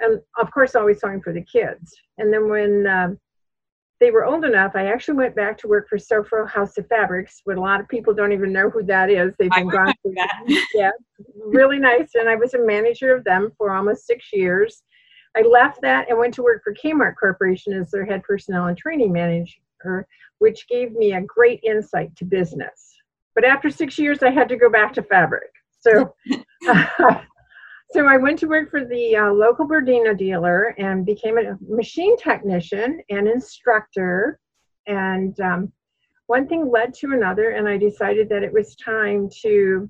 And 0.00 0.20
of 0.38 0.50
course 0.50 0.74
always 0.74 1.00
sewing 1.00 1.22
for 1.22 1.32
the 1.32 1.42
kids. 1.42 1.94
And 2.18 2.32
then 2.32 2.48
when 2.48 2.86
uh, 2.86 3.08
they 4.00 4.10
were 4.10 4.24
old 4.24 4.44
enough, 4.44 4.72
I 4.74 4.86
actually 4.86 5.16
went 5.16 5.34
back 5.34 5.56
to 5.58 5.68
work 5.68 5.88
for 5.88 5.96
Sofro 5.96 6.48
House 6.48 6.76
of 6.76 6.86
Fabrics, 6.88 7.42
but 7.46 7.56
a 7.56 7.60
lot 7.60 7.80
of 7.80 7.88
people 7.88 8.12
don't 8.12 8.32
even 8.32 8.52
know 8.52 8.68
who 8.68 8.82
that 8.84 9.10
is. 9.10 9.34
They've 9.38 9.50
been 9.50 9.68
gone 9.68 9.94
through 10.02 10.14
that. 10.14 10.66
yeah, 10.74 10.90
really 11.46 11.78
nice. 11.78 12.10
And 12.14 12.28
I 12.28 12.34
was 12.34 12.54
a 12.54 12.58
manager 12.58 13.14
of 13.14 13.24
them 13.24 13.52
for 13.56 13.74
almost 13.74 14.06
six 14.06 14.26
years. 14.32 14.82
I 15.36 15.42
left 15.42 15.80
that 15.82 16.08
and 16.08 16.18
went 16.18 16.34
to 16.34 16.42
work 16.42 16.62
for 16.62 16.74
Kmart 16.74 17.14
Corporation 17.18 17.72
as 17.72 17.90
their 17.90 18.04
head 18.04 18.22
personnel 18.22 18.66
and 18.66 18.76
training 18.76 19.12
manager, 19.12 20.06
which 20.38 20.68
gave 20.68 20.92
me 20.92 21.14
a 21.14 21.22
great 21.22 21.60
insight 21.62 22.14
to 22.16 22.24
business. 22.24 22.94
But 23.34 23.44
after 23.44 23.70
six 23.70 23.98
years, 23.98 24.22
I 24.22 24.30
had 24.30 24.48
to 24.48 24.56
go 24.56 24.70
back 24.70 24.92
to 24.94 25.02
fabric. 25.02 25.50
So 25.80 26.14
uh, 26.68 27.20
so 27.92 28.06
I 28.06 28.16
went 28.16 28.38
to 28.40 28.48
work 28.48 28.70
for 28.70 28.84
the 28.84 29.16
uh, 29.16 29.32
local 29.32 29.66
Bernina 29.66 30.16
dealer 30.16 30.74
and 30.78 31.06
became 31.06 31.38
a 31.38 31.56
machine 31.60 32.16
technician 32.18 33.00
and 33.10 33.28
instructor. 33.28 34.40
And 34.86 35.38
um, 35.40 35.72
one 36.26 36.48
thing 36.48 36.70
led 36.70 36.94
to 36.94 37.12
another, 37.12 37.50
and 37.50 37.68
I 37.68 37.76
decided 37.76 38.28
that 38.30 38.42
it 38.42 38.52
was 38.52 38.74
time 38.76 39.28
to 39.42 39.88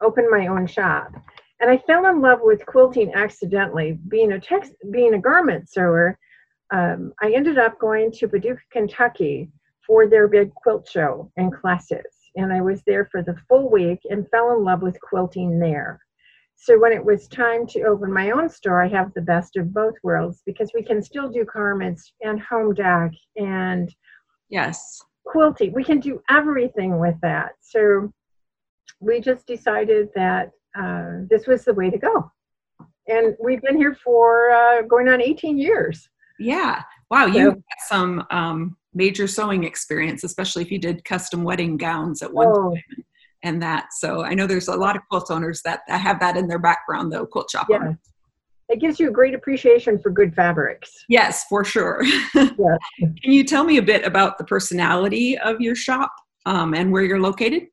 open 0.00 0.30
my 0.30 0.46
own 0.46 0.66
shop. 0.66 1.12
And 1.60 1.70
I 1.70 1.76
fell 1.78 2.06
in 2.06 2.20
love 2.20 2.38
with 2.42 2.64
quilting 2.64 3.12
accidentally. 3.14 3.98
Being 4.08 4.32
a 4.32 4.40
text, 4.40 4.72
being 4.90 5.14
a 5.14 5.20
garment 5.20 5.68
sewer, 5.68 6.18
um, 6.70 7.12
I 7.20 7.32
ended 7.32 7.58
up 7.58 7.78
going 7.78 8.12
to 8.12 8.28
Paducah, 8.28 8.60
Kentucky 8.70 9.50
for 9.86 10.06
their 10.06 10.28
big 10.28 10.54
quilt 10.54 10.88
show 10.88 11.30
and 11.36 11.52
classes. 11.52 12.04
And 12.36 12.52
I 12.52 12.60
was 12.60 12.82
there 12.86 13.08
for 13.10 13.22
the 13.22 13.36
full 13.48 13.70
week 13.70 14.00
and 14.08 14.28
fell 14.30 14.52
in 14.56 14.64
love 14.64 14.82
with 14.82 15.00
quilting 15.00 15.58
there. 15.58 16.00
So 16.60 16.78
when 16.78 16.92
it 16.92 17.04
was 17.04 17.28
time 17.28 17.66
to 17.68 17.82
open 17.82 18.12
my 18.12 18.32
own 18.32 18.48
store, 18.48 18.82
I 18.82 18.88
have 18.88 19.14
the 19.14 19.20
best 19.20 19.56
of 19.56 19.72
both 19.72 19.94
worlds 20.02 20.42
because 20.44 20.72
we 20.74 20.82
can 20.82 21.00
still 21.00 21.28
do 21.28 21.44
garments 21.44 22.12
and 22.20 22.40
home 22.40 22.74
dec 22.74 23.12
and 23.36 23.94
yes, 24.48 25.00
quilting. 25.24 25.72
We 25.72 25.84
can 25.84 26.00
do 26.00 26.20
everything 26.28 26.98
with 26.98 27.14
that. 27.22 27.52
So 27.60 28.12
we 28.98 29.20
just 29.20 29.46
decided 29.46 30.08
that 30.16 30.50
uh, 30.76 31.24
this 31.30 31.46
was 31.46 31.64
the 31.64 31.74
way 31.74 31.90
to 31.90 31.98
go. 31.98 32.30
And 33.06 33.36
we've 33.40 33.62
been 33.62 33.76
here 33.76 33.96
for 34.04 34.50
uh, 34.50 34.82
going 34.82 35.08
on 35.08 35.22
18 35.22 35.58
years. 35.58 36.08
Yeah. 36.40 36.82
Wow. 37.08 37.28
So, 37.28 37.38
you 37.38 37.50
got 37.52 37.62
some 37.86 38.26
um, 38.30 38.76
major 38.94 39.28
sewing 39.28 39.62
experience, 39.62 40.24
especially 40.24 40.64
if 40.64 40.72
you 40.72 40.80
did 40.80 41.04
custom 41.04 41.44
wedding 41.44 41.76
gowns 41.76 42.20
at 42.20 42.34
one 42.34 42.48
oh, 42.48 42.74
time 42.74 43.04
and 43.42 43.62
that. 43.62 43.92
So 43.92 44.22
I 44.22 44.34
know 44.34 44.46
there's 44.46 44.68
a 44.68 44.76
lot 44.76 44.96
of 44.96 45.02
quilt 45.08 45.30
owners 45.30 45.62
that, 45.62 45.80
have 45.88 46.20
that 46.20 46.36
in 46.36 46.48
their 46.48 46.58
background, 46.58 47.12
though, 47.12 47.26
quilt 47.26 47.50
shop 47.50 47.66
yeah. 47.70 47.76
owners. 47.76 47.96
It 48.68 48.80
gives 48.80 49.00
you 49.00 49.08
a 49.08 49.12
great 49.12 49.34
appreciation 49.34 49.98
for 49.98 50.10
good 50.10 50.34
fabrics. 50.34 50.92
Yes, 51.08 51.44
for 51.48 51.64
sure. 51.64 52.02
yes. 52.34 52.78
Can 52.98 53.32
you 53.32 53.42
tell 53.42 53.64
me 53.64 53.78
a 53.78 53.82
bit 53.82 54.04
about 54.04 54.36
the 54.36 54.44
personality 54.44 55.38
of 55.38 55.60
your 55.60 55.74
shop 55.74 56.12
um, 56.44 56.74
and 56.74 56.92
where 56.92 57.02
you're 57.02 57.20
located? 57.20 57.68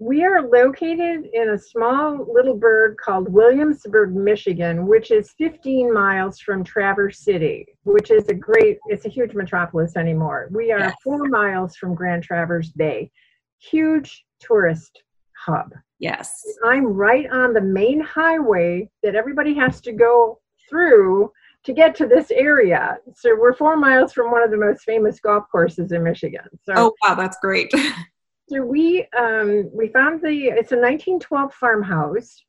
We 0.00 0.24
are 0.24 0.48
located 0.48 1.28
in 1.32 1.48
a 1.48 1.58
small 1.58 2.24
little 2.32 2.56
burg 2.56 2.98
called 2.98 3.32
Williamsburg, 3.32 4.14
Michigan, 4.14 4.86
which 4.86 5.10
is 5.10 5.34
15 5.38 5.92
miles 5.92 6.38
from 6.38 6.62
Traverse 6.62 7.18
City, 7.18 7.66
which 7.82 8.12
is 8.12 8.28
a 8.28 8.34
great, 8.34 8.78
it's 8.86 9.06
a 9.06 9.08
huge 9.08 9.34
metropolis 9.34 9.96
anymore. 9.96 10.50
We 10.52 10.70
are 10.70 10.78
yes. 10.78 10.94
four 11.02 11.24
miles 11.24 11.74
from 11.74 11.96
Grand 11.96 12.22
Traverse 12.22 12.68
Bay. 12.68 13.10
Huge 13.58 14.24
tourist 14.40 15.02
hub. 15.36 15.72
Yes. 15.98 16.42
I'm 16.64 16.86
right 16.86 17.30
on 17.30 17.52
the 17.52 17.60
main 17.60 18.00
highway 18.00 18.88
that 19.02 19.14
everybody 19.14 19.54
has 19.54 19.80
to 19.82 19.92
go 19.92 20.40
through 20.68 21.32
to 21.64 21.72
get 21.72 21.94
to 21.96 22.06
this 22.06 22.30
area. 22.30 22.98
So 23.14 23.36
we're 23.38 23.52
four 23.52 23.76
miles 23.76 24.12
from 24.12 24.30
one 24.30 24.42
of 24.42 24.50
the 24.50 24.56
most 24.56 24.82
famous 24.82 25.20
golf 25.20 25.44
courses 25.50 25.92
in 25.92 26.02
Michigan. 26.04 26.46
So 26.64 26.72
Oh 26.76 26.92
wow, 27.02 27.14
that's 27.14 27.38
great. 27.42 27.72
so 28.48 28.62
we 28.62 29.06
um 29.18 29.68
we 29.72 29.88
found 29.88 30.22
the 30.22 30.48
it's 30.48 30.72
a 30.72 30.76
1912 30.76 31.52
farmhouse 31.52 32.44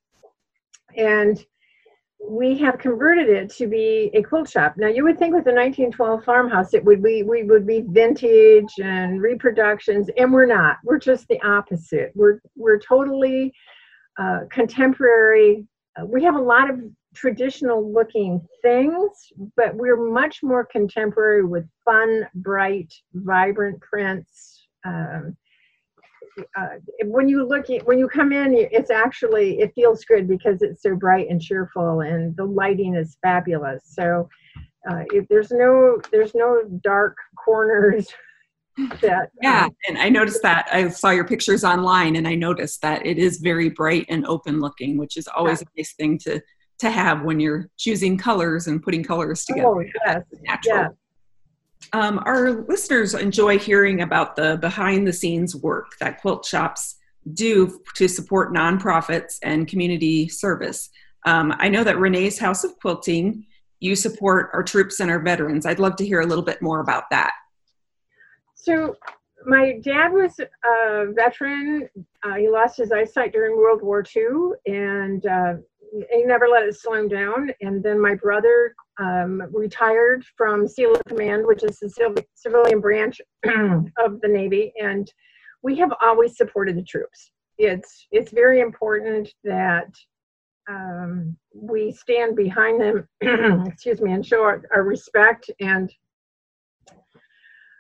and 0.96 1.44
we 2.22 2.58
have 2.58 2.78
converted 2.78 3.30
it 3.30 3.50
to 3.50 3.68
be 3.68 4.10
a 4.14 4.22
quilt 4.22 4.50
shop. 4.50 4.76
Now 4.78 4.88
you 4.88 5.04
would 5.04 5.18
think 5.18 5.34
with 5.34 5.46
the 5.46 5.54
1912 5.54 6.24
farmhouse 6.24 6.74
it 6.74 6.84
would 6.84 7.02
be 7.02 7.24
we 7.24 7.44
would 7.44 7.66
be 7.66 7.84
vintage 7.88 8.74
and 8.82 9.22
reproductions, 9.22 10.10
and 10.18 10.32
we're 10.32 10.46
not. 10.46 10.78
We're 10.84 11.00
just 11.00 11.28
the 11.28 11.42
opposite. 11.42 12.12
We're 12.16 12.40
we're 12.56 12.80
totally 12.80 13.54
uh, 14.20 14.42
contemporary. 14.52 15.66
Uh, 16.00 16.06
we 16.06 16.24
have 16.24 16.36
a 16.36 16.42
lot 16.42 16.70
of 16.70 16.80
traditional 17.16 17.92
looking 17.92 18.46
things, 18.62 19.10
but 19.56 19.76
we're 19.76 20.12
much 20.12 20.44
more 20.44 20.66
contemporary 20.66 21.44
with 21.44 21.68
fun, 21.86 22.28
bright, 22.36 22.94
vibrant 23.14 23.82
prints. 23.82 24.68
Um, 24.86 25.36
uh, 26.58 26.68
when 27.04 27.28
you 27.28 27.46
look 27.46 27.70
at 27.70 27.86
when 27.86 28.00
you 28.00 28.08
come 28.08 28.32
in 28.32 28.54
it's 28.54 28.92
actually 28.92 29.60
it 29.60 29.72
feels 29.76 30.04
good 30.06 30.28
because 30.28 30.62
it's 30.62 30.82
so 30.82 30.96
bright 30.96 31.28
and 31.30 31.42
cheerful 31.42 32.02
and 32.02 32.36
the 32.38 32.44
lighting 32.44 32.96
is 32.96 33.18
fabulous 33.22 33.84
so 33.86 34.28
uh, 34.90 35.04
if 35.14 35.28
there's 35.28 35.52
no 35.52 36.00
there's 36.12 36.34
no 36.36 36.64
dark 36.84 37.18
corners 37.44 38.08
that 39.02 39.30
yeah 39.42 39.66
um, 39.66 39.76
and 39.88 39.98
i 39.98 40.08
noticed 40.08 40.42
that 40.42 40.68
i 40.72 40.88
saw 40.88 41.10
your 41.10 41.26
pictures 41.26 41.64
online 41.64 42.16
and 42.16 42.28
i 42.28 42.36
noticed 42.36 42.82
that 42.82 43.06
it 43.06 43.18
is 43.18 43.38
very 43.38 43.70
bright 43.70 44.06
and 44.10 44.26
open 44.26 44.60
looking 44.60 44.98
which 44.98 45.18
is 45.18 45.28
always 45.28 45.62
yeah. 45.62 45.68
a 45.76 45.80
nice 45.80 45.94
thing 45.94 46.18
to 46.18 46.42
to 46.80 46.90
have 46.90 47.24
when 47.24 47.42
you're 47.42 47.70
choosing 47.78 48.18
colors 48.18 48.68
and 48.68 48.82
putting 48.82 49.04
colors 49.04 49.44
together 49.44 49.68
oh, 49.68 49.84
yes. 50.06 50.24
natural 50.44 50.78
yeah. 50.78 50.88
Um, 51.94 52.22
our 52.26 52.52
listeners 52.68 53.14
enjoy 53.14 53.58
hearing 53.58 54.02
about 54.02 54.36
the 54.36 54.58
behind 54.58 55.08
the 55.08 55.14
scenes 55.14 55.56
work 55.56 55.98
that 56.00 56.22
quilt 56.22 56.46
shops 56.46 56.96
do 57.34 57.82
to 57.96 58.08
support 58.08 58.54
nonprofits 58.54 59.38
and 59.44 59.68
community 59.68 60.28
service. 60.30 60.90
Um, 61.26 61.54
I 61.58 61.70
know 61.70 61.84
that 61.84 61.98
Renee's 61.98 62.40
House 62.40 62.64
of 62.64 62.78
Quilting 62.80 63.46
you 63.80 63.96
support 63.96 64.50
our 64.54 64.64
troops 64.64 65.00
and 65.00 65.10
our 65.10 65.20
veterans. 65.20 65.66
I'd 65.66 65.80
love 65.80 65.96
to 65.98 66.06
hear 66.06 66.22
a 66.22 66.26
little 66.26 66.44
bit 66.44 66.62
more 66.62 66.82
about 66.82 67.04
that. 67.12 67.32
So, 68.56 68.96
my 69.46 69.80
dad 69.82 70.10
was 70.10 70.38
a 70.40 71.14
veteran. 71.14 71.88
Uh, 72.24 72.36
he 72.36 72.50
lost 72.50 72.78
his 72.78 72.92
eyesight 72.92 73.32
during 73.32 73.56
World 73.56 73.82
War 73.82 74.04
II, 74.04 74.52
and 74.66 75.26
uh, 75.26 75.54
he 76.12 76.24
never 76.24 76.48
let 76.48 76.64
it 76.64 76.80
slow 76.80 76.94
him 76.94 77.08
down. 77.08 77.52
And 77.62 77.84
then 77.84 78.00
my 78.00 78.16
brother 78.16 78.76
um, 79.00 79.42
retired 79.52 80.24
from 80.38 80.66
Sealift 80.68 81.06
Command, 81.08 81.46
which 81.46 81.64
is 81.64 81.80
the 81.80 82.26
civilian 82.36 82.80
branch 82.80 83.22
of 83.46 84.22
the 84.22 84.28
Navy, 84.28 84.74
and 84.82 85.12
we 85.62 85.76
have 85.78 85.92
always 86.02 86.38
supported 86.38 86.78
the 86.78 86.84
troops. 86.84 87.32
It's 87.58 88.08
it's 88.12 88.32
very 88.32 88.62
important 88.62 89.30
that 89.44 89.90
um, 90.70 91.36
we 91.54 91.92
stand 91.92 92.36
behind 92.36 92.80
them, 92.80 93.08
excuse 93.68 94.02
me, 94.02 94.12
and 94.14 94.26
show 94.26 94.44
our, 94.44 94.62
our, 94.74 94.84
respect. 94.84 95.50
And 95.60 95.92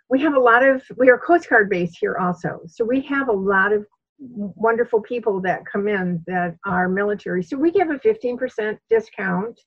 we 0.09 0.19
have 0.21 0.33
a 0.33 0.39
lot 0.39 0.65
of, 0.65 0.81
we 0.97 1.09
are 1.09 1.19
Coast 1.19 1.49
Guard 1.49 1.69
base 1.69 1.95
here 1.99 2.17
also. 2.17 2.61
So 2.65 2.83
we 2.83 3.01
have 3.01 3.29
a 3.29 3.33
lot 3.33 3.71
of 3.71 3.85
wonderful 4.19 5.01
people 5.01 5.39
that 5.41 5.65
come 5.65 5.87
in 5.87 6.23
that 6.27 6.55
are 6.65 6.89
military. 6.89 7.43
So 7.43 7.57
we 7.57 7.71
give 7.71 7.89
a 7.89 7.99
15% 7.99 8.77
discount 8.89 9.59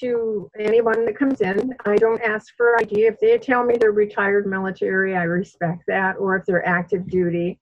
to 0.00 0.50
anyone 0.58 1.06
that 1.06 1.16
comes 1.16 1.40
in. 1.40 1.74
I 1.86 1.96
don't 1.96 2.20
ask 2.20 2.54
for 2.56 2.78
ID. 2.80 3.06
If 3.06 3.18
they 3.20 3.38
tell 3.38 3.64
me 3.64 3.76
they're 3.76 3.92
retired 3.92 4.46
military, 4.46 5.16
I 5.16 5.22
respect 5.22 5.84
that, 5.88 6.16
or 6.18 6.36
if 6.36 6.44
they're 6.44 6.66
active 6.66 7.08
duty. 7.08 7.58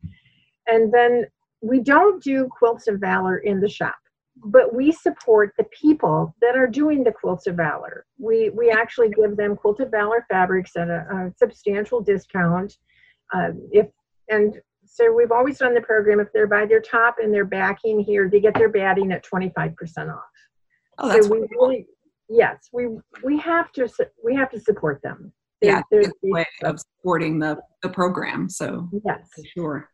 And 0.67 0.93
then 0.93 1.27
we 1.61 1.81
don't 1.81 2.23
do 2.23 2.49
quilts 2.59 2.89
of 2.89 2.99
valor 2.99 3.39
in 3.39 3.61
the 3.61 3.69
shop 3.69 3.95
but 4.37 4.75
we 4.75 4.93
support 4.93 5.53
the 5.57 5.65
people 5.65 6.35
that 6.41 6.57
are 6.57 6.67
doing 6.67 7.05
the 7.05 7.13
quilts 7.13 7.47
of 7.47 7.57
valor. 7.57 8.05
We 8.19 8.51
we 8.51 8.71
actually 8.71 9.11
give 9.11 9.37
them 9.37 9.57
quilt 9.57 9.81
of 9.81 9.91
valor 9.91 10.27
fabrics 10.29 10.77
at 10.77 10.89
a, 10.89 11.07
a 11.11 11.33
substantial 11.37 12.01
discount. 12.01 12.77
Uh, 13.33 13.51
if 13.71 13.87
and 14.29 14.61
so 14.95 15.13
we've 15.13 15.33
always 15.33 15.59
done 15.59 15.75
the 15.75 15.81
program. 15.81 16.21
If 16.21 16.33
they're 16.33 16.47
by 16.47 16.67
their 16.67 16.81
top 16.81 17.17
and 17.21 17.35
they're 17.35 17.45
backing 17.45 17.99
here, 17.99 18.31
they 18.31 18.39
get 18.39 18.55
their 18.55 18.69
batting 18.69 19.11
at 19.11 19.25
twenty 19.25 19.51
five 19.57 19.75
percent 19.75 20.09
off. 20.09 20.23
Oh, 20.99 21.09
that's 21.09 21.27
so 21.27 21.33
we 21.33 21.41
really 21.51 21.87
yes 22.29 22.69
we 22.73 22.87
we 23.25 23.37
have 23.39 23.73
to 23.73 23.89
we 24.25 24.37
have 24.37 24.51
to 24.51 24.61
support 24.61 25.03
them. 25.03 25.33
They're, 25.61 25.73
yeah, 25.73 25.83
they're, 25.91 26.13
way 26.23 26.47
of 26.63 26.79
supporting 26.79 27.41
the 27.41 27.59
the 27.83 27.89
program. 27.89 28.49
So 28.49 28.89
yes, 29.05 29.29
sure. 29.57 29.91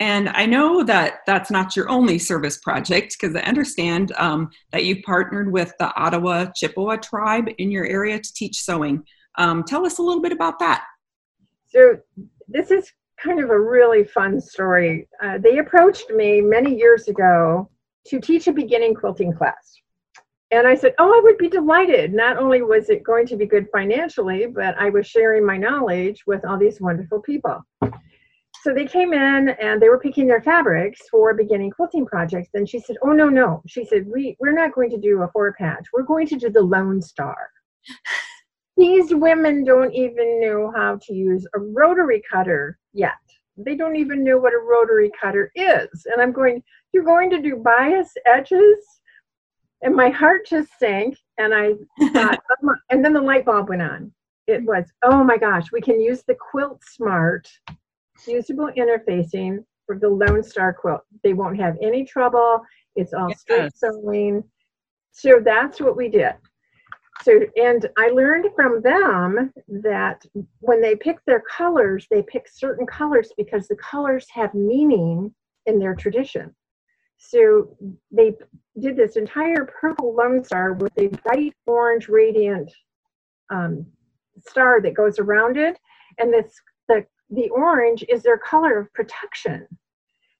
And 0.00 0.28
I 0.30 0.44
know 0.46 0.82
that 0.82 1.20
that's 1.24 1.52
not 1.52 1.76
your 1.76 1.88
only 1.88 2.18
service 2.18 2.58
project 2.58 3.16
because 3.18 3.36
I 3.36 3.42
understand 3.42 4.10
um, 4.16 4.50
that 4.72 4.84
you've 4.84 5.04
partnered 5.04 5.52
with 5.52 5.72
the 5.78 5.94
Ottawa 5.94 6.46
Chippewa 6.56 6.96
tribe 6.96 7.48
in 7.58 7.70
your 7.70 7.86
area 7.86 8.18
to 8.18 8.34
teach 8.34 8.56
sewing. 8.56 9.04
Um, 9.38 9.62
tell 9.62 9.86
us 9.86 9.98
a 9.98 10.02
little 10.02 10.20
bit 10.20 10.32
about 10.32 10.58
that. 10.58 10.84
So, 11.68 11.98
this 12.48 12.72
is 12.72 12.92
kind 13.22 13.42
of 13.42 13.50
a 13.50 13.60
really 13.60 14.04
fun 14.04 14.40
story. 14.40 15.08
Uh, 15.22 15.38
they 15.38 15.58
approached 15.58 16.10
me 16.10 16.40
many 16.40 16.76
years 16.76 17.08
ago 17.08 17.70
to 18.06 18.20
teach 18.20 18.46
a 18.46 18.52
beginning 18.52 18.94
quilting 18.94 19.32
class. 19.32 19.80
And 20.50 20.66
I 20.66 20.74
said, 20.74 20.94
Oh, 20.98 21.12
I 21.12 21.20
would 21.22 21.38
be 21.38 21.48
delighted. 21.48 22.12
Not 22.12 22.36
only 22.36 22.62
was 22.62 22.90
it 22.90 23.02
going 23.02 23.26
to 23.26 23.36
be 23.36 23.46
good 23.46 23.66
financially, 23.72 24.46
but 24.46 24.76
I 24.78 24.90
was 24.90 25.06
sharing 25.06 25.44
my 25.44 25.56
knowledge 25.56 26.22
with 26.26 26.44
all 26.44 26.58
these 26.58 26.80
wonderful 26.80 27.20
people 27.20 27.64
so 28.64 28.72
they 28.72 28.86
came 28.86 29.12
in 29.12 29.50
and 29.60 29.80
they 29.80 29.90
were 29.90 30.00
picking 30.00 30.26
their 30.26 30.40
fabrics 30.40 31.02
for 31.10 31.34
beginning 31.34 31.70
quilting 31.70 32.06
projects. 32.06 32.48
And 32.54 32.66
she 32.66 32.80
said, 32.80 32.96
Oh, 33.02 33.12
no, 33.12 33.28
no. 33.28 33.62
She 33.66 33.84
said, 33.84 34.06
we, 34.06 34.36
We're 34.40 34.54
not 34.54 34.74
going 34.74 34.88
to 34.90 34.96
do 34.96 35.20
a 35.20 35.28
four 35.28 35.52
patch. 35.52 35.84
We're 35.92 36.02
going 36.02 36.26
to 36.28 36.36
do 36.36 36.48
the 36.48 36.62
Lone 36.62 37.02
Star. 37.02 37.36
These 38.76 39.14
women 39.14 39.64
don't 39.64 39.92
even 39.92 40.40
know 40.40 40.72
how 40.74 40.98
to 41.06 41.14
use 41.14 41.46
a 41.54 41.60
rotary 41.60 42.22
cutter 42.30 42.78
yet. 42.92 43.12
They 43.56 43.76
don't 43.76 43.96
even 43.96 44.24
know 44.24 44.38
what 44.38 44.52
a 44.52 44.58
rotary 44.58 45.10
cutter 45.20 45.52
is. 45.54 46.06
And 46.06 46.20
I'm 46.20 46.32
going, 46.32 46.62
You're 46.92 47.04
going 47.04 47.30
to 47.30 47.40
do 47.40 47.56
bias 47.56 48.12
edges? 48.26 48.84
And 49.82 49.94
my 49.94 50.08
heart 50.08 50.46
just 50.46 50.70
sank. 50.78 51.16
And 51.38 51.54
I 51.54 51.74
thought, 52.12 52.40
oh 52.64 52.74
and 52.90 53.04
then 53.04 53.12
the 53.12 53.20
light 53.20 53.44
bulb 53.44 53.68
went 53.68 53.82
on. 53.82 54.12
It 54.46 54.64
was, 54.64 54.84
Oh 55.04 55.22
my 55.22 55.36
gosh, 55.36 55.70
we 55.72 55.80
can 55.80 56.00
use 56.00 56.24
the 56.26 56.36
Quilt 56.50 56.82
Smart 56.84 57.48
fusible 58.18 58.70
interfacing 58.76 59.64
for 59.86 59.98
the 59.98 60.08
Lone 60.08 60.42
Star 60.42 60.72
quilt. 60.72 61.02
They 61.22 61.32
won't 61.32 61.60
have 61.60 61.76
any 61.82 62.04
trouble. 62.04 62.62
It's 62.96 63.12
all 63.12 63.28
yes. 63.28 63.40
straight 63.40 63.76
sewing. 63.76 64.42
So 65.12 65.40
that's 65.44 65.80
what 65.80 65.96
we 65.96 66.08
did. 66.08 66.34
So, 67.22 67.40
and 67.56 67.88
I 67.96 68.08
learned 68.08 68.46
from 68.54 68.82
them 68.82 69.52
that 69.82 70.24
when 70.60 70.80
they 70.80 70.96
pick 70.96 71.18
their 71.24 71.40
colors, 71.40 72.06
they 72.10 72.22
pick 72.22 72.48
certain 72.48 72.86
colors 72.86 73.32
because 73.36 73.68
the 73.68 73.76
colors 73.76 74.26
have 74.30 74.52
meaning 74.52 75.32
in 75.66 75.78
their 75.78 75.94
tradition. 75.94 76.54
So 77.18 77.76
they 78.10 78.34
did 78.80 78.96
this 78.96 79.16
entire 79.16 79.64
purple 79.64 80.14
Lone 80.14 80.44
Star 80.44 80.74
with 80.74 80.92
a 80.98 81.08
bright 81.08 81.54
orange 81.66 82.08
radiant 82.08 82.70
um, 83.50 83.86
star 84.46 84.80
that 84.82 84.94
goes 84.94 85.18
around 85.18 85.56
it. 85.56 85.78
And 86.18 86.32
this 86.32 86.52
the 86.88 87.06
the 87.30 87.48
orange 87.50 88.04
is 88.08 88.22
their 88.22 88.38
color 88.38 88.78
of 88.78 88.92
protection. 88.92 89.66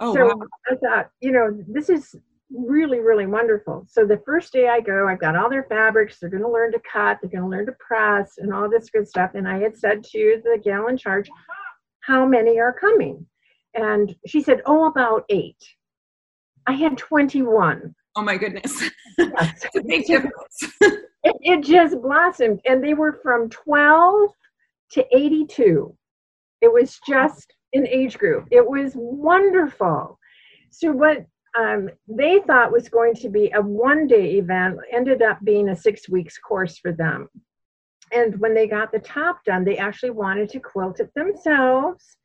Oh, 0.00 0.14
so 0.14 0.26
wow. 0.26 0.46
I 0.70 0.74
thought, 0.76 1.10
you 1.20 1.32
know, 1.32 1.56
this 1.68 1.88
is 1.88 2.14
really, 2.50 3.00
really 3.00 3.26
wonderful. 3.26 3.86
So 3.88 4.06
the 4.06 4.22
first 4.24 4.52
day 4.52 4.68
I 4.68 4.80
go, 4.80 5.08
I've 5.08 5.20
got 5.20 5.36
all 5.36 5.50
their 5.50 5.64
fabrics. 5.64 6.18
They're 6.18 6.30
going 6.30 6.42
to 6.42 6.48
learn 6.48 6.72
to 6.72 6.80
cut. 6.90 7.18
They're 7.20 7.30
going 7.30 7.42
to 7.42 7.48
learn 7.48 7.66
to 7.66 7.76
press 7.78 8.34
and 8.38 8.52
all 8.52 8.68
this 8.68 8.90
good 8.90 9.08
stuff. 9.08 9.32
And 9.34 9.48
I 9.48 9.58
had 9.58 9.76
said 9.76 10.04
to 10.04 10.40
the 10.44 10.60
gal 10.62 10.88
in 10.88 10.96
charge, 10.96 11.28
how 12.00 12.26
many 12.26 12.60
are 12.60 12.72
coming? 12.72 13.26
And 13.74 14.14
she 14.26 14.40
said, 14.42 14.62
oh, 14.66 14.86
about 14.86 15.24
eight. 15.30 15.62
I 16.66 16.72
had 16.72 16.96
21. 16.96 17.94
Oh 18.16 18.22
my 18.22 18.36
goodness. 18.36 18.90
Yes. 19.18 19.64
big 19.86 20.06
difference. 20.06 20.62
it, 20.80 21.36
it 21.40 21.64
just 21.64 22.00
blossomed. 22.00 22.60
And 22.64 22.82
they 22.82 22.94
were 22.94 23.18
from 23.22 23.48
12 23.48 24.30
to 24.92 25.16
82. 25.16 25.96
It 26.60 26.72
was 26.72 26.98
just 27.06 27.52
an 27.72 27.86
age 27.88 28.18
group. 28.18 28.46
It 28.50 28.66
was 28.66 28.92
wonderful. 28.94 30.18
So 30.70 30.92
what 30.92 31.26
um, 31.58 31.88
they 32.08 32.40
thought 32.40 32.72
was 32.72 32.88
going 32.88 33.14
to 33.14 33.28
be 33.28 33.50
a 33.54 33.60
one 33.60 34.06
day 34.06 34.38
event 34.38 34.78
ended 34.92 35.22
up 35.22 35.38
being 35.44 35.68
a 35.68 35.76
six 35.76 36.08
weeks 36.08 36.38
course 36.38 36.78
for 36.78 36.92
them. 36.92 37.28
And 38.12 38.38
when 38.40 38.54
they 38.54 38.66
got 38.66 38.92
the 38.92 38.98
top 38.98 39.44
done, 39.44 39.64
they 39.64 39.78
actually 39.78 40.10
wanted 40.10 40.48
to 40.50 40.60
quilt 40.60 41.00
it 41.00 41.12
themselves. 41.14 42.16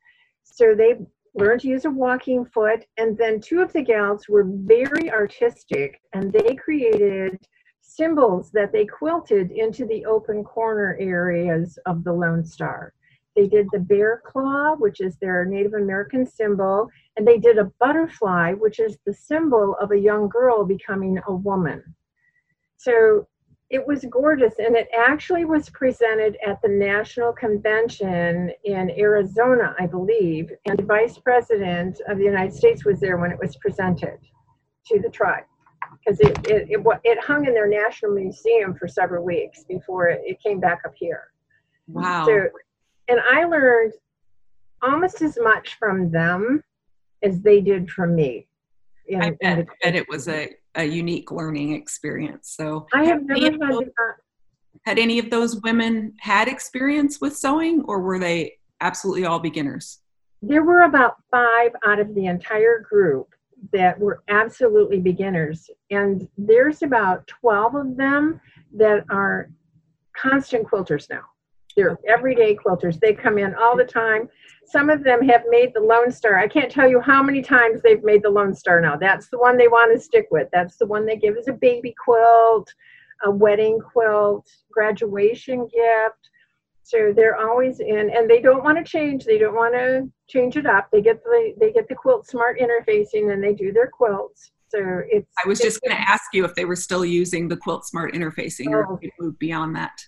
So 0.42 0.74
they 0.74 0.96
learned 1.34 1.60
to 1.62 1.68
use 1.68 1.84
a 1.84 1.90
walking 1.90 2.44
foot. 2.44 2.84
And 2.96 3.16
then 3.16 3.40
two 3.40 3.60
of 3.60 3.72
the 3.72 3.82
gals 3.82 4.28
were 4.28 4.44
very 4.46 5.10
artistic 5.10 6.00
and 6.12 6.32
they 6.32 6.54
created 6.56 7.38
symbols 7.80 8.50
that 8.52 8.72
they 8.72 8.86
quilted 8.86 9.50
into 9.50 9.86
the 9.86 10.04
open 10.06 10.44
corner 10.44 10.96
areas 11.00 11.78
of 11.86 12.04
the 12.04 12.12
Lone 12.12 12.44
Star. 12.44 12.92
They 13.40 13.46
did 13.46 13.68
the 13.72 13.78
bear 13.78 14.20
claw, 14.26 14.74
which 14.76 15.00
is 15.00 15.16
their 15.16 15.46
Native 15.46 15.72
American 15.72 16.26
symbol, 16.26 16.90
and 17.16 17.26
they 17.26 17.38
did 17.38 17.56
a 17.56 17.72
butterfly, 17.80 18.52
which 18.52 18.78
is 18.78 18.98
the 19.06 19.14
symbol 19.14 19.76
of 19.80 19.92
a 19.92 19.98
young 19.98 20.28
girl 20.28 20.62
becoming 20.62 21.18
a 21.26 21.34
woman. 21.34 21.82
So 22.76 23.26
it 23.70 23.86
was 23.86 24.04
gorgeous, 24.10 24.52
and 24.58 24.76
it 24.76 24.88
actually 24.94 25.46
was 25.46 25.70
presented 25.70 26.36
at 26.46 26.60
the 26.60 26.68
National 26.68 27.32
Convention 27.32 28.52
in 28.64 28.90
Arizona, 28.90 29.74
I 29.78 29.86
believe, 29.86 30.52
and 30.66 30.78
the 30.78 30.84
Vice 30.84 31.16
President 31.16 31.98
of 32.08 32.18
the 32.18 32.24
United 32.24 32.52
States 32.52 32.84
was 32.84 33.00
there 33.00 33.16
when 33.16 33.32
it 33.32 33.38
was 33.40 33.56
presented 33.56 34.18
to 34.88 35.00
the 35.00 35.08
tribe 35.08 35.44
because 36.04 36.20
it, 36.20 36.38
it, 36.46 36.68
it, 36.68 37.00
it, 37.04 37.18
hung 37.24 37.46
in 37.46 37.54
their 37.54 37.68
national 37.68 38.12
museum 38.12 38.74
for 38.74 38.86
several 38.86 39.24
weeks 39.24 39.64
before 39.64 40.08
it, 40.08 40.20
it 40.26 40.42
came 40.42 40.60
back 40.60 40.80
up 40.84 40.92
here. 40.94 41.32
Wow. 41.88 42.26
So 42.26 42.48
and 43.10 43.20
I 43.30 43.44
learned 43.44 43.92
almost 44.82 45.20
as 45.20 45.36
much 45.42 45.76
from 45.78 46.10
them 46.10 46.62
as 47.22 47.40
they 47.40 47.60
did 47.60 47.90
from 47.90 48.14
me. 48.14 48.46
In, 49.08 49.20
I, 49.20 49.30
bet, 49.40 49.66
bet 49.82 49.96
it 49.96 50.08
was 50.08 50.28
a, 50.28 50.50
a 50.76 50.84
unique 50.84 51.32
learning 51.32 51.74
experience. 51.74 52.54
So 52.56 52.86
I 52.94 53.04
have 53.04 53.24
never 53.24 53.44
had, 53.44 53.60
those, 53.60 53.84
had 54.86 54.98
any 54.98 55.18
of 55.18 55.28
those 55.28 55.60
women 55.62 56.14
had 56.20 56.46
experience 56.46 57.20
with 57.20 57.36
sewing 57.36 57.82
or 57.82 58.00
were 58.00 58.20
they 58.20 58.58
absolutely 58.80 59.26
all 59.26 59.40
beginners? 59.40 59.98
There 60.40 60.62
were 60.62 60.82
about 60.82 61.16
five 61.30 61.72
out 61.84 61.98
of 61.98 62.14
the 62.14 62.26
entire 62.26 62.78
group 62.78 63.34
that 63.72 63.98
were 63.98 64.22
absolutely 64.28 65.00
beginners. 65.00 65.68
And 65.90 66.26
there's 66.38 66.82
about 66.82 67.26
12 67.26 67.74
of 67.74 67.96
them 67.96 68.40
that 68.76 69.04
are 69.10 69.50
constant 70.16 70.66
quilters 70.66 71.10
now. 71.10 71.24
They're 71.80 71.98
everyday 72.06 72.54
quilters. 72.54 73.00
They 73.00 73.14
come 73.14 73.38
in 73.38 73.54
all 73.54 73.74
the 73.74 73.84
time. 73.84 74.28
Some 74.66 74.90
of 74.90 75.02
them 75.02 75.26
have 75.26 75.44
made 75.48 75.72
the 75.74 75.80
Lone 75.80 76.12
Star. 76.12 76.38
I 76.38 76.46
can't 76.46 76.70
tell 76.70 76.86
you 76.86 77.00
how 77.00 77.22
many 77.22 77.40
times 77.40 77.80
they've 77.80 78.04
made 78.04 78.22
the 78.22 78.28
Lone 78.28 78.54
Star 78.54 78.82
now. 78.82 78.96
That's 78.96 79.30
the 79.30 79.38
one 79.38 79.56
they 79.56 79.68
want 79.68 79.96
to 79.96 79.98
stick 79.98 80.26
with. 80.30 80.48
That's 80.52 80.76
the 80.76 80.84
one 80.86 81.06
they 81.06 81.16
give 81.16 81.38
as 81.38 81.48
a 81.48 81.54
baby 81.54 81.94
quilt. 82.04 82.68
a 83.24 83.30
wedding 83.30 83.78
quilt, 83.80 84.46
graduation 84.70 85.60
gift. 85.64 86.30
So 86.82 87.12
they're 87.14 87.36
always 87.36 87.80
in, 87.80 88.10
and 88.14 88.28
they 88.28 88.40
don't 88.40 88.64
want 88.64 88.76
to 88.78 88.84
change. 88.84 89.24
They 89.24 89.38
don't 89.38 89.54
want 89.54 89.74
to 89.74 90.10
change 90.28 90.56
it 90.56 90.66
up. 90.66 90.88
They 90.92 91.00
get 91.00 91.22
the 91.22 91.54
they 91.58 91.72
get 91.72 91.88
the 91.88 91.94
quilt 91.94 92.26
smart 92.26 92.58
interfacing, 92.58 93.32
and 93.32 93.42
they 93.42 93.54
do 93.54 93.72
their 93.72 93.88
quilts. 93.88 94.50
So 94.68 94.78
it's. 95.10 95.32
I 95.42 95.48
was 95.48 95.60
just 95.60 95.80
going 95.80 95.96
to 95.96 96.10
ask 96.10 96.24
you 96.32 96.44
if 96.44 96.54
they 96.54 96.64
were 96.64 96.76
still 96.76 97.04
using 97.04 97.48
the 97.48 97.56
quilt 97.56 97.86
smart 97.86 98.14
interfacing, 98.14 98.68
oh. 98.68 98.72
or 98.72 98.94
if 98.94 99.00
they 99.00 99.12
moved 99.18 99.38
beyond 99.38 99.76
that. 99.76 99.98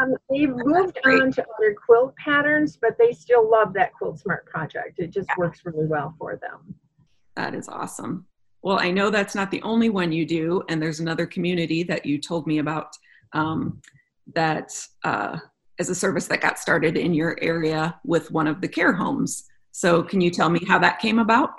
Um, 0.00 0.14
they've 0.30 0.48
moved 0.54 0.98
on 1.04 1.32
to 1.32 1.46
other 1.56 1.74
quilt 1.74 2.14
patterns, 2.16 2.76
but 2.80 2.96
they 2.98 3.12
still 3.12 3.50
love 3.50 3.72
that 3.74 3.92
quilt 3.94 4.18
smart 4.18 4.46
project. 4.46 4.98
It 4.98 5.10
just 5.10 5.28
yeah. 5.28 5.34
works 5.38 5.60
really 5.64 5.86
well 5.86 6.14
for 6.18 6.36
them. 6.36 6.74
That 7.36 7.54
is 7.54 7.68
awesome. 7.68 8.26
Well, 8.62 8.78
I 8.78 8.90
know 8.90 9.10
that's 9.10 9.34
not 9.34 9.50
the 9.50 9.62
only 9.62 9.88
one 9.88 10.12
you 10.12 10.26
do, 10.26 10.62
and 10.68 10.82
there's 10.82 11.00
another 11.00 11.26
community 11.26 11.82
that 11.84 12.04
you 12.04 12.18
told 12.18 12.46
me 12.46 12.58
about 12.58 12.94
um, 13.32 13.80
that 14.34 14.72
uh, 15.04 15.38
is 15.78 15.88
a 15.88 15.94
service 15.94 16.26
that 16.26 16.42
got 16.42 16.58
started 16.58 16.96
in 16.96 17.14
your 17.14 17.38
area 17.40 17.98
with 18.04 18.30
one 18.30 18.46
of 18.46 18.60
the 18.60 18.68
care 18.68 18.92
homes. 18.92 19.44
So, 19.72 20.02
can 20.02 20.20
you 20.20 20.30
tell 20.30 20.50
me 20.50 20.60
how 20.66 20.78
that 20.78 20.98
came 20.98 21.18
about? 21.18 21.50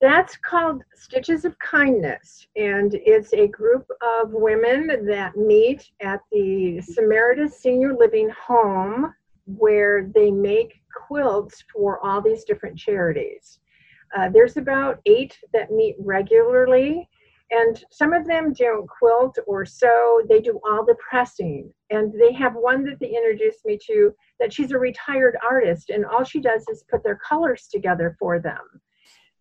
That's 0.00 0.36
called 0.36 0.82
Stitches 0.94 1.44
of 1.44 1.58
Kindness, 1.58 2.46
and 2.56 2.94
it's 2.94 3.32
a 3.32 3.48
group 3.48 3.86
of 4.02 4.30
women 4.32 5.06
that 5.06 5.36
meet 5.36 5.90
at 6.00 6.20
the 6.30 6.80
Samaritas 6.80 7.52
Senior 7.52 7.94
Living 7.96 8.30
Home 8.46 9.14
where 9.46 10.10
they 10.14 10.30
make 10.30 10.82
quilts 11.06 11.64
for 11.72 12.04
all 12.04 12.20
these 12.20 12.44
different 12.44 12.78
charities. 12.78 13.60
Uh, 14.16 14.28
there's 14.28 14.56
about 14.56 15.00
eight 15.06 15.36
that 15.52 15.70
meet 15.70 15.96
regularly, 15.98 17.08
and 17.50 17.82
some 17.90 18.12
of 18.12 18.26
them 18.26 18.52
don't 18.52 18.86
quilt 18.86 19.38
or 19.46 19.64
sew, 19.64 20.22
they 20.28 20.40
do 20.40 20.60
all 20.68 20.84
the 20.84 20.96
pressing. 20.96 21.72
And 21.90 22.12
they 22.12 22.32
have 22.34 22.54
one 22.54 22.84
that 22.84 23.00
they 23.00 23.08
introduced 23.08 23.64
me 23.64 23.78
to 23.86 24.14
that 24.38 24.52
she's 24.52 24.72
a 24.72 24.78
retired 24.78 25.36
artist, 25.48 25.88
and 25.90 26.04
all 26.04 26.24
she 26.24 26.40
does 26.40 26.64
is 26.70 26.84
put 26.90 27.02
their 27.02 27.16
colors 27.16 27.68
together 27.72 28.16
for 28.18 28.38
them. 28.38 28.58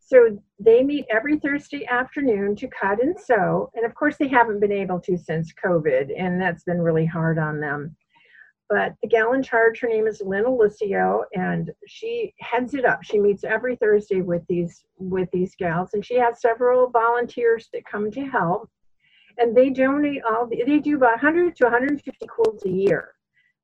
So 0.08 0.42
they 0.58 0.84
meet 0.84 1.06
every 1.12 1.38
Thursday 1.38 1.86
afternoon 1.86 2.56
to 2.58 2.70
cut 2.70 3.04
and 3.04 3.20
sew. 3.20 3.70
And 3.76 3.86
of 3.86 3.94
course, 3.94 4.16
they 4.16 4.30
haven't 4.30 4.62
been 4.62 4.72
able 4.72 5.02
to 5.02 5.18
since 5.18 5.54
COVID, 5.62 6.12
and 6.18 6.42
that's 6.42 6.64
been 6.64 6.82
really 6.82 7.06
hard 7.06 7.38
on 7.38 7.60
them. 7.60 7.94
But 8.70 8.94
the 9.02 9.10
gal 9.10 9.34
in 9.34 9.44
charge, 9.44 9.82
her 9.82 9.90
name 9.90 10.08
is 10.08 10.22
Lynn 10.22 10.46
Alicio, 10.46 11.24
and 11.34 11.72
she 11.88 12.34
heads 12.40 12.74
it 12.74 12.86
up. 12.86 13.04
She 13.04 13.20
meets 13.20 13.44
every 13.44 13.76
Thursday 13.76 14.22
with 14.22 14.44
these 14.48 14.86
with 14.98 15.28
these 15.34 15.56
gals, 15.56 15.90
and 15.94 16.06
she 16.06 16.16
has 16.16 16.40
several 16.40 16.90
volunteers 16.90 17.68
that 17.74 17.86
come 17.86 18.10
to 18.12 18.26
help. 18.26 18.70
And 19.38 19.56
they 19.56 19.72
donate 19.72 20.24
all. 20.24 20.48
The, 20.48 20.64
they 20.66 20.80
do 20.80 20.96
about 20.96 21.22
100 21.22 21.54
to 21.58 21.66
150 21.66 22.28
quilts 22.28 22.66
a 22.66 22.70
year 22.70 23.14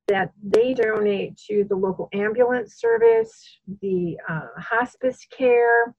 that 0.09 0.33
they 0.43 0.73
donate 0.73 1.37
to 1.37 1.63
the 1.69 1.75
local 1.75 2.09
ambulance 2.11 2.75
service, 2.75 3.59
the 3.81 4.17
uh, 4.27 4.47
hospice 4.57 5.25
care, 5.31 5.95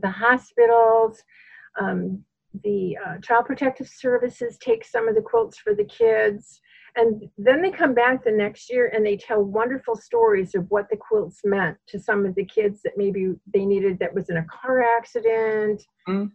the 0.00 0.10
hospitals. 0.10 1.22
Um, 1.80 2.24
the 2.62 2.96
uh, 3.04 3.18
Child 3.20 3.46
Protective 3.46 3.88
Services 3.88 4.56
take 4.58 4.84
some 4.84 5.08
of 5.08 5.14
the 5.14 5.22
quilts 5.22 5.58
for 5.58 5.74
the 5.74 5.84
kids. 5.84 6.60
And 6.96 7.28
then 7.36 7.60
they 7.60 7.72
come 7.72 7.94
back 7.94 8.22
the 8.22 8.30
next 8.30 8.70
year 8.70 8.92
and 8.94 9.04
they 9.04 9.16
tell 9.16 9.42
wonderful 9.42 9.96
stories 9.96 10.54
of 10.54 10.70
what 10.70 10.88
the 10.90 10.96
quilts 10.96 11.40
meant 11.44 11.76
to 11.88 11.98
some 11.98 12.24
of 12.24 12.36
the 12.36 12.44
kids 12.44 12.82
that 12.84 12.92
maybe 12.96 13.34
they 13.52 13.66
needed 13.66 13.98
that 13.98 14.14
was 14.14 14.30
in 14.30 14.36
a 14.36 14.44
car 14.44 14.84
accident, 14.96 15.82
mm. 16.08 16.30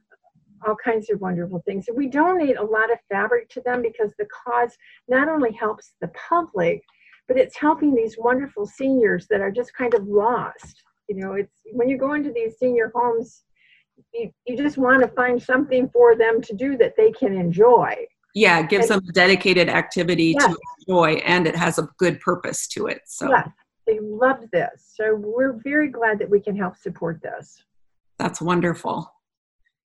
all 0.67 0.75
kinds 0.83 1.09
of 1.09 1.21
wonderful 1.21 1.63
things. 1.65 1.87
And 1.87 1.95
we 1.95 2.07
donate 2.07 2.57
a 2.57 2.63
lot 2.63 2.91
of 2.91 2.99
fabric 3.09 3.47
to 3.51 3.61
them 3.61 3.81
because 3.81 4.13
the 4.19 4.27
cause 4.45 4.75
not 5.07 5.29
only 5.29 5.53
helps 5.53 5.93
the 6.01 6.11
public, 6.29 6.83
but 7.29 7.37
it's 7.37 7.55
helping 7.55 7.95
these 7.95 8.17
wonderful 8.17 8.65
seniors 8.65 9.27
that 9.27 9.39
are 9.39 9.51
just 9.51 9.73
kind 9.73 9.93
of 9.93 10.05
lost. 10.07 10.83
You 11.07 11.15
know, 11.21 11.33
it's 11.33 11.61
when 11.71 11.87
you 11.87 11.97
go 11.97 12.13
into 12.13 12.33
these 12.33 12.57
senior 12.59 12.91
homes, 12.93 13.43
you, 14.13 14.31
you 14.45 14.57
just 14.57 14.77
want 14.77 15.01
to 15.01 15.07
find 15.09 15.41
something 15.41 15.89
for 15.89 16.15
them 16.15 16.41
to 16.41 16.53
do 16.53 16.77
that 16.77 16.95
they 16.97 17.11
can 17.11 17.33
enjoy. 17.33 17.95
Yeah 18.35 18.59
it 18.59 18.69
gives 18.69 18.89
and, 18.89 19.01
them 19.01 19.09
a 19.09 19.13
dedicated 19.13 19.69
activity 19.69 20.35
yes. 20.39 20.45
to 20.45 20.57
enjoy 20.79 21.13
and 21.25 21.47
it 21.47 21.55
has 21.55 21.79
a 21.79 21.89
good 21.97 22.19
purpose 22.19 22.67
to 22.69 22.87
it 22.87 23.01
so. 23.05 23.29
Yes, 23.29 23.49
they 23.87 23.99
love 23.99 24.39
this 24.51 24.93
so 24.95 25.15
we're 25.15 25.53
very 25.63 25.89
glad 25.89 26.19
that 26.19 26.29
we 26.29 26.39
can 26.39 26.55
help 26.55 26.77
support 26.77 27.21
this. 27.21 27.63
That's 28.17 28.41
wonderful. 28.41 29.11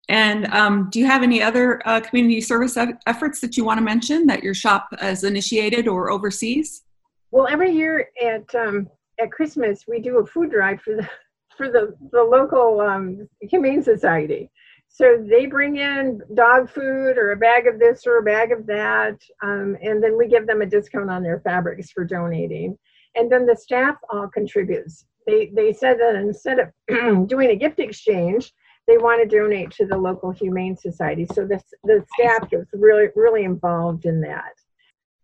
And 0.09 0.47
um, 0.49 0.89
do 0.91 1.01
you 1.01 1.07
have 1.07 1.23
any 1.23 1.43
other 1.43 1.81
uh, 1.87 2.01
community 2.01 2.41
service 2.41 2.77
efforts 3.07 3.41
that 3.41 3.57
you 3.57 3.65
want 3.65 3.79
to 3.79 3.85
mention 3.85 4.27
that 4.27 4.43
your 4.43 4.55
shop 4.55 4.89
has 5.01 5.25
initiated 5.25 5.89
or 5.89 6.11
oversees? 6.11 6.83
Well 7.31 7.49
every 7.49 7.73
year 7.73 8.09
at 8.23 8.55
um, 8.55 8.89
at 9.19 9.33
christmas 9.33 9.85
we 9.89 10.01
do 10.01 10.19
a 10.19 10.27
food 10.27 10.51
drive 10.51 10.81
for 10.83 10.97
the 10.97 11.09
for 11.57 11.69
the, 11.69 11.95
the 12.13 12.23
local 12.23 12.81
um, 12.81 13.29
humane 13.41 13.83
society 13.83 14.51
so 14.97 15.23
they 15.29 15.45
bring 15.45 15.77
in 15.77 16.23
dog 16.33 16.71
food 16.71 17.19
or 17.19 17.33
a 17.33 17.37
bag 17.37 17.67
of 17.67 17.79
this 17.79 18.07
or 18.07 18.17
a 18.17 18.23
bag 18.23 18.51
of 18.51 18.67
that, 18.67 19.21
um, 19.43 19.77
and 19.83 20.03
then 20.03 20.17
we 20.17 20.27
give 20.27 20.47
them 20.47 20.63
a 20.63 20.67
discount 20.67 21.11
on 21.11 21.23
their 21.23 21.41
fabrics 21.41 21.91
for 21.91 22.03
donating. 22.03 22.79
And 23.15 23.31
then 23.31 23.45
the 23.45 23.57
staff 23.57 23.97
all 24.11 24.27
contributes. 24.29 25.05
They, 25.27 25.51
they 25.55 25.75
said 25.75 25.99
that 26.01 26.15
instead 26.15 26.59
of 26.61 26.69
doing 27.29 27.51
a 27.51 27.57
gift 27.57 27.79
exchange, 27.79 28.51
they 28.87 28.97
want 28.97 29.21
to 29.21 29.37
donate 29.37 29.71
to 29.73 29.85
the 29.85 29.99
local 29.99 30.31
humane 30.31 30.79
society. 30.79 31.27
So 31.35 31.47
the, 31.47 31.61
the 31.85 32.03
staff 32.19 32.49
gets 32.49 32.71
really, 32.73 33.09
really 33.15 33.45
involved 33.45 34.07
in 34.07 34.23
that. 34.23 34.55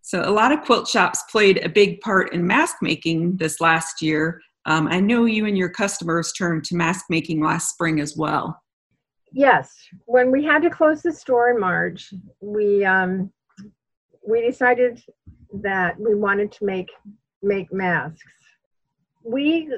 So 0.02 0.20
a 0.20 0.32
lot 0.32 0.52
of 0.52 0.62
quilt 0.66 0.86
shops 0.86 1.22
played 1.30 1.64
a 1.64 1.68
big 1.70 2.02
part 2.02 2.34
in 2.34 2.46
mask 2.46 2.76
making 2.82 3.38
this 3.38 3.58
last 3.58 4.02
year. 4.02 4.42
Um, 4.64 4.88
I 4.88 5.00
know 5.00 5.24
you 5.24 5.46
and 5.46 5.58
your 5.58 5.70
customers 5.70 6.32
turned 6.32 6.64
to 6.64 6.76
mask 6.76 7.06
making 7.08 7.42
last 7.42 7.70
spring 7.70 8.00
as 8.00 8.16
well 8.16 8.62
yes, 9.32 9.74
when 10.04 10.30
we 10.30 10.44
had 10.44 10.62
to 10.62 10.70
close 10.70 11.02
the 11.02 11.12
store 11.12 11.50
in 11.50 11.60
March, 11.60 12.12
we 12.40 12.84
um, 12.84 13.32
we 14.26 14.42
decided 14.42 15.02
that 15.54 15.98
we 15.98 16.14
wanted 16.14 16.52
to 16.52 16.64
make 16.64 16.90
make 17.42 17.72
masks. 17.72 18.22
We 19.24 19.70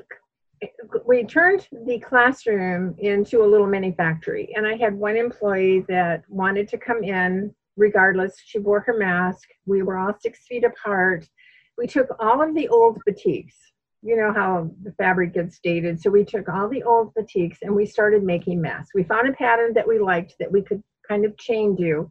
we 1.06 1.24
turned 1.24 1.68
the 1.86 1.98
classroom 1.98 2.94
into 2.98 3.42
a 3.42 3.46
little 3.46 3.66
mini 3.66 3.92
factory, 3.92 4.52
and 4.54 4.66
I 4.66 4.76
had 4.76 4.94
one 4.94 5.16
employee 5.16 5.84
that 5.88 6.24
wanted 6.28 6.68
to 6.68 6.78
come 6.78 7.02
in 7.02 7.54
regardless. 7.76 8.36
She 8.44 8.58
wore 8.58 8.80
her 8.80 8.96
mask. 8.96 9.48
We 9.66 9.82
were 9.82 9.98
all 9.98 10.14
six 10.20 10.46
feet 10.46 10.64
apart. 10.64 11.28
We 11.76 11.86
took 11.86 12.08
all 12.20 12.40
of 12.40 12.54
the 12.54 12.68
old 12.68 13.00
batiks 13.08 13.54
you 14.04 14.16
know 14.16 14.32
how 14.34 14.70
the 14.82 14.92
fabric 14.92 15.32
gets 15.32 15.58
dated. 15.60 15.98
So 15.98 16.10
we 16.10 16.24
took 16.24 16.46
all 16.50 16.68
the 16.68 16.82
old 16.82 17.14
batiks 17.14 17.56
and 17.62 17.74
we 17.74 17.86
started 17.86 18.22
making 18.22 18.60
masks. 18.60 18.90
We 18.94 19.02
found 19.02 19.28
a 19.28 19.32
pattern 19.32 19.72
that 19.74 19.88
we 19.88 19.98
liked 19.98 20.34
that 20.38 20.52
we 20.52 20.60
could 20.60 20.82
kind 21.08 21.24
of 21.24 21.36
chain 21.38 21.74
do. 21.74 22.10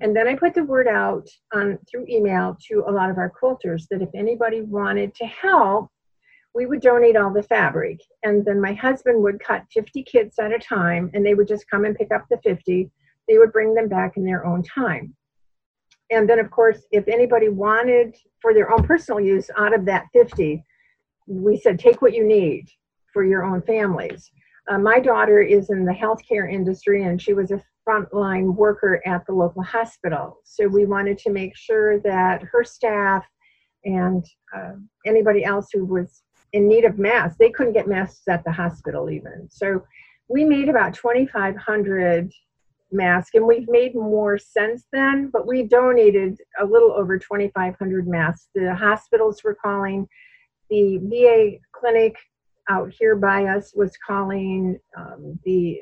And 0.00 0.16
then 0.16 0.26
I 0.26 0.36
put 0.36 0.54
the 0.54 0.64
word 0.64 0.88
out 0.88 1.28
on 1.52 1.78
through 1.88 2.06
email 2.08 2.56
to 2.68 2.84
a 2.88 2.90
lot 2.90 3.10
of 3.10 3.18
our 3.18 3.30
quilters 3.30 3.86
that 3.90 4.00
if 4.00 4.08
anybody 4.14 4.62
wanted 4.62 5.14
to 5.16 5.26
help, 5.26 5.90
we 6.54 6.64
would 6.64 6.80
donate 6.80 7.16
all 7.16 7.30
the 7.30 7.42
fabric. 7.42 8.00
And 8.22 8.42
then 8.46 8.58
my 8.58 8.72
husband 8.72 9.22
would 9.22 9.38
cut 9.38 9.64
50 9.70 10.02
kits 10.04 10.38
at 10.38 10.50
a 10.50 10.58
time 10.58 11.10
and 11.12 11.26
they 11.26 11.34
would 11.34 11.46
just 11.46 11.68
come 11.70 11.84
and 11.84 11.94
pick 11.94 12.10
up 12.10 12.24
the 12.30 12.38
50. 12.42 12.90
They 13.28 13.38
would 13.38 13.52
bring 13.52 13.74
them 13.74 13.88
back 13.88 14.16
in 14.16 14.24
their 14.24 14.46
own 14.46 14.62
time. 14.62 15.14
And 16.10 16.28
then, 16.28 16.38
of 16.38 16.50
course, 16.50 16.84
if 16.90 17.06
anybody 17.06 17.48
wanted 17.50 18.16
for 18.40 18.54
their 18.54 18.70
own 18.72 18.82
personal 18.84 19.20
use 19.20 19.50
out 19.58 19.74
of 19.74 19.84
that 19.86 20.06
50, 20.14 20.64
we 21.26 21.56
said 21.56 21.78
take 21.78 22.02
what 22.02 22.14
you 22.14 22.26
need 22.26 22.68
for 23.12 23.24
your 23.24 23.44
own 23.44 23.62
families. 23.62 24.30
Uh, 24.68 24.78
my 24.78 24.98
daughter 24.98 25.40
is 25.40 25.70
in 25.70 25.84
the 25.84 25.92
healthcare 25.92 26.50
industry 26.50 27.04
and 27.04 27.20
she 27.20 27.34
was 27.34 27.50
a 27.50 27.62
frontline 27.86 28.54
worker 28.54 29.02
at 29.06 29.26
the 29.26 29.32
local 29.32 29.62
hospital. 29.62 30.38
So 30.44 30.66
we 30.66 30.86
wanted 30.86 31.18
to 31.18 31.30
make 31.30 31.56
sure 31.56 32.00
that 32.00 32.42
her 32.42 32.64
staff 32.64 33.24
and 33.84 34.24
uh, 34.56 34.72
anybody 35.04 35.44
else 35.44 35.68
who 35.72 35.84
was 35.84 36.22
in 36.52 36.66
need 36.66 36.84
of 36.84 36.98
masks, 36.98 37.36
they 37.38 37.50
couldn't 37.50 37.74
get 37.74 37.88
masks 37.88 38.26
at 38.28 38.42
the 38.44 38.52
hospital 38.52 39.10
even. 39.10 39.48
So 39.50 39.84
we 40.28 40.44
made 40.44 40.68
about 40.68 40.94
2,500 40.94 42.32
masks 42.90 43.34
and 43.34 43.46
we've 43.46 43.68
made 43.68 43.94
more 43.94 44.38
since 44.38 44.84
then, 44.92 45.28
but 45.30 45.46
we 45.46 45.64
donated 45.64 46.38
a 46.60 46.64
little 46.64 46.92
over 46.92 47.18
2,500 47.18 48.08
masks. 48.08 48.48
The 48.54 48.74
hospitals 48.74 49.42
were 49.44 49.56
calling 49.60 50.08
the 50.70 50.98
VA 51.02 51.58
clinic 51.72 52.16
out 52.68 52.92
here 52.98 53.16
by 53.16 53.44
us 53.44 53.72
was 53.74 53.96
calling, 54.06 54.78
um, 54.96 55.38
the 55.44 55.78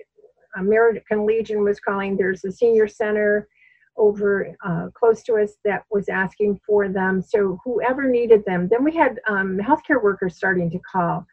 American 0.57 1.27
Legion 1.27 1.63
was 1.63 1.81
calling, 1.81 2.17
there's 2.17 2.45
a 2.45 2.53
senior 2.53 2.89
center 2.89 3.49
over 3.97 4.57
uh, 4.65 4.89
close 4.95 5.23
to 5.23 5.35
us 5.35 5.53
that 5.65 5.85
was 5.91 6.09
asking 6.09 6.59
for 6.67 6.89
them. 6.89 7.23
So 7.23 7.59
whoever 7.65 8.09
needed 8.09 8.45
them, 8.45 8.69
then 8.69 8.85
we 8.85 8.97
had 8.97 9.21
um, 9.29 9.59
healthcare 9.59 10.03
workers 10.03 10.37
starting 10.37 10.71
to 10.71 10.79
call. 10.81 11.27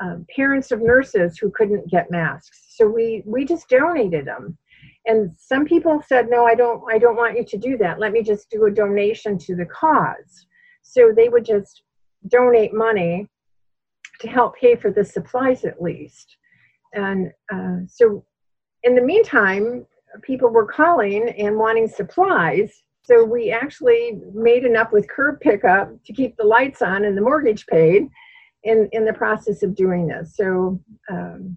Um, 0.00 0.24
parents 0.34 0.72
of 0.72 0.80
nurses 0.80 1.36
who 1.36 1.50
couldn't 1.50 1.90
get 1.90 2.10
masks. 2.10 2.68
So 2.70 2.88
we 2.88 3.22
we 3.26 3.44
just 3.44 3.68
donated 3.68 4.24
them, 4.24 4.56
and 5.06 5.30
some 5.38 5.64
people 5.64 6.02
said, 6.06 6.28
no, 6.28 6.46
I 6.46 6.54
don't, 6.54 6.82
I 6.90 6.98
don't 6.98 7.16
want 7.16 7.36
you 7.36 7.44
to 7.44 7.58
do 7.58 7.76
that. 7.78 7.98
Let 7.98 8.12
me 8.12 8.22
just 8.22 8.50
do 8.50 8.66
a 8.66 8.70
donation 8.70 9.38
to 9.38 9.56
the 9.56 9.66
cause. 9.66 10.46
So 10.82 11.12
they 11.14 11.28
would 11.28 11.44
just 11.44 11.82
donate 12.28 12.74
money 12.74 13.28
to 14.20 14.28
help 14.28 14.56
pay 14.56 14.76
for 14.76 14.90
the 14.90 15.04
supplies 15.04 15.64
at 15.64 15.80
least. 15.80 16.36
And 16.92 17.30
uh, 17.52 17.78
so 17.86 18.24
in 18.82 18.94
the 18.94 19.02
meantime, 19.02 19.86
people 20.22 20.50
were 20.50 20.66
calling 20.66 21.30
and 21.30 21.56
wanting 21.56 21.88
supplies. 21.88 22.82
So 23.02 23.24
we 23.24 23.50
actually 23.50 24.20
made 24.34 24.64
enough 24.64 24.92
with 24.92 25.08
curb 25.08 25.40
pickup 25.40 25.90
to 26.04 26.12
keep 26.12 26.36
the 26.36 26.46
lights 26.46 26.82
on 26.82 27.04
and 27.04 27.16
the 27.16 27.22
mortgage 27.22 27.66
paid 27.66 28.08
in, 28.64 28.88
in 28.92 29.04
the 29.04 29.12
process 29.12 29.62
of 29.62 29.74
doing 29.74 30.06
this. 30.06 30.36
So 30.36 30.80
um, 31.10 31.56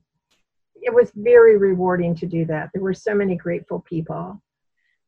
it 0.75 0.93
was 0.93 1.11
very 1.15 1.57
rewarding 1.57 2.15
to 2.15 2.25
do 2.25 2.45
that. 2.45 2.69
There 2.73 2.83
were 2.83 2.93
so 2.93 3.13
many 3.13 3.35
grateful 3.35 3.81
people. 3.81 4.41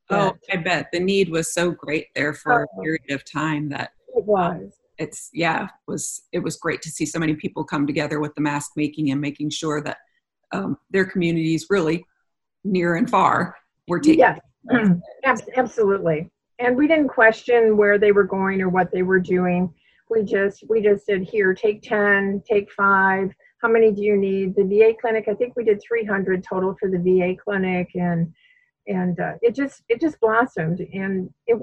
Oh, 0.10 0.34
I 0.52 0.58
bet 0.58 0.92
the 0.92 1.00
need 1.00 1.30
was 1.30 1.52
so 1.52 1.72
great 1.72 2.08
there 2.16 2.34
for 2.34 2.62
oh, 2.62 2.64
a 2.64 2.84
period 2.84 3.10
of 3.10 3.26
time 3.26 3.70
that 3.70 3.92
it 4.16 4.24
was. 4.24 4.74
It's 4.98 5.30
yeah, 5.34 5.66
it 5.66 5.70
was 5.88 6.24
it 6.32 6.40
was 6.40 6.58
great 6.58 6.82
to 6.84 6.90
see 6.90 7.06
so 7.06 7.20
many 7.20 7.36
people 7.36 7.64
come 7.64 7.86
together 7.86 8.20
with 8.20 8.34
the 8.36 8.42
mask 8.42 8.72
making 8.76 9.12
and 9.12 9.20
making 9.20 9.50
sure 9.50 9.82
that 9.82 9.98
um, 10.52 10.78
their 10.90 11.06
communities 11.06 11.68
really 11.70 12.06
near 12.64 12.96
and 12.96 13.10
far 13.10 13.56
were 13.88 14.00
taking. 14.00 14.20
Yes, 14.20 15.42
absolutely. 15.58 16.32
And 16.60 16.78
we 16.78 16.88
didn't 16.88 17.10
question 17.10 17.76
where 17.76 17.98
they 17.98 18.14
were 18.14 18.24
going 18.24 18.62
or 18.62 18.70
what 18.70 18.92
they 18.92 19.04
were 19.04 19.20
doing. 19.20 19.74
We 20.10 20.24
just 20.24 20.64
we 20.70 20.82
just 20.82 21.06
said 21.06 21.24
here, 21.24 21.54
take 21.54 21.82
ten, 21.82 22.42
take 22.48 22.72
five 22.72 23.32
how 23.66 23.72
many 23.72 23.92
do 23.92 24.04
you 24.04 24.16
need? 24.16 24.56
The 24.56 24.64
VA 24.64 24.94
clinic, 25.00 25.26
I 25.28 25.34
think 25.34 25.56
we 25.56 25.64
did 25.64 25.82
300 25.82 26.44
total 26.44 26.76
for 26.80 26.88
the 26.88 27.00
VA 27.00 27.36
clinic, 27.36 27.90
and 27.96 28.32
and 28.88 29.20
uh, 29.20 29.34
it 29.42 29.56
just 29.56 29.82
it 29.90 30.00
just 30.00 30.20
blossomed, 30.20 30.82
and 30.94 31.34
it 31.48 31.60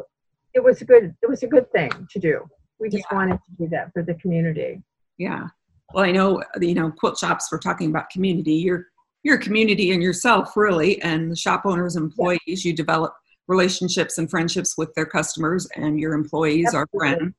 it 0.52 0.64
was 0.64 0.82
a 0.82 0.84
good 0.84 1.14
it 1.22 1.28
was 1.28 1.44
a 1.44 1.46
good 1.46 1.70
thing 1.70 1.90
to 2.10 2.18
do. 2.18 2.48
We 2.82 2.88
just 2.88 3.04
yeah. 3.10 3.16
wanted 3.16 3.36
to 3.36 3.64
do 3.64 3.68
that 3.68 3.92
for 3.92 4.02
the 4.02 4.14
community. 4.14 4.82
Yeah. 5.16 5.46
Well, 5.94 6.04
I 6.04 6.10
know 6.10 6.42
you 6.60 6.74
know 6.74 6.90
quilt 6.90 7.16
shops. 7.16 7.48
We're 7.50 7.58
talking 7.58 7.88
about 7.90 8.10
community. 8.10 8.54
You're 8.54 8.86
you're 9.22 9.36
a 9.36 9.40
community 9.40 9.92
and 9.92 10.02
yourself, 10.02 10.56
really, 10.56 11.00
and 11.00 11.30
the 11.30 11.36
shop 11.36 11.62
owners, 11.64 11.94
employees. 11.94 12.40
Yeah. 12.46 12.70
You 12.70 12.72
develop 12.74 13.14
relationships 13.46 14.18
and 14.18 14.28
friendships 14.28 14.76
with 14.76 14.92
their 14.94 15.06
customers, 15.06 15.68
and 15.76 16.00
your 16.00 16.12
employees 16.12 16.74
Absolutely. 16.74 16.88
are 16.92 16.98
friends. 16.98 17.34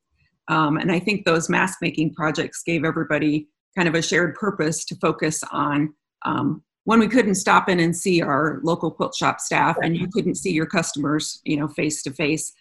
Um, 0.48 0.78
and 0.78 0.92
I 0.92 1.00
think 1.00 1.26
those 1.26 1.50
mask 1.50 1.80
making 1.82 2.14
projects 2.14 2.64
gave 2.64 2.86
everybody 2.86 3.50
kind 3.76 3.90
of 3.90 3.96
a 3.96 4.02
shared 4.02 4.36
purpose 4.36 4.86
to 4.86 4.96
focus 4.96 5.42
on 5.52 5.94
um, 6.26 6.64
when 6.86 7.00
we 7.00 7.08
couldn't 7.08 7.36
stop 7.36 7.68
in 7.70 7.80
and 7.80 7.96
see 7.96 8.22
our 8.22 8.60
local 8.64 8.92
quilt 8.92 9.16
shop 9.16 9.40
staff 9.40 9.78
and 9.82 9.98
you 9.98 10.08
couldn't 10.14 10.36
see 10.36 10.52
your 10.52 10.66
customers 10.66 11.40
you 11.46 11.58
know 11.58 11.68
face 11.70 12.04
to 12.04 12.12
face 12.12 12.52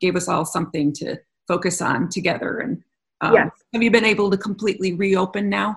gave 0.00 0.16
us 0.16 0.28
all 0.28 0.44
something 0.46 0.92
to 0.94 1.16
focus 1.50 1.82
on 1.82 2.08
together. 2.08 2.58
And 2.58 2.80
um, 3.20 3.34
yes. 3.34 3.50
have 3.72 3.82
you 3.82 3.90
been 3.90 4.04
able 4.04 4.30
to 4.30 4.36
completely 4.36 4.94
reopen 4.94 5.48
now? 5.48 5.76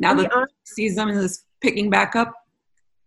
Now 0.00 0.12
we 0.14 0.24
that 0.24 0.34
are, 0.34 0.48
season 0.64 1.08
is 1.08 1.44
picking 1.62 1.88
back 1.88 2.14
up? 2.14 2.34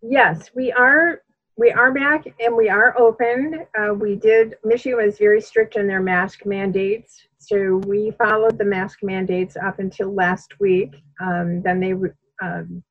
Yes 0.02 0.50
we 0.56 0.72
are 0.72 1.22
we 1.58 1.70
are 1.70 1.94
back 1.94 2.26
and 2.40 2.56
we 2.56 2.70
are 2.70 3.00
open. 3.00 3.68
Uh, 3.78 3.94
we 3.94 4.16
did 4.16 4.56
michigan 4.64 4.98
was 4.98 5.20
very 5.20 5.42
strict 5.42 5.76
in 5.76 5.86
their 5.88 6.02
mask 6.02 6.44
mandates. 6.46 7.22
So 7.38 7.78
we 7.86 8.12
followed 8.18 8.58
the 8.58 8.66
mask 8.66 9.00
mandates 9.04 9.56
up 9.56 9.78
until 9.78 10.12
last 10.12 10.60
week. 10.60 10.92
Um, 11.22 11.62
then 11.62 11.80
they 11.80 11.94
re- 11.94 12.20
um, 12.42 12.84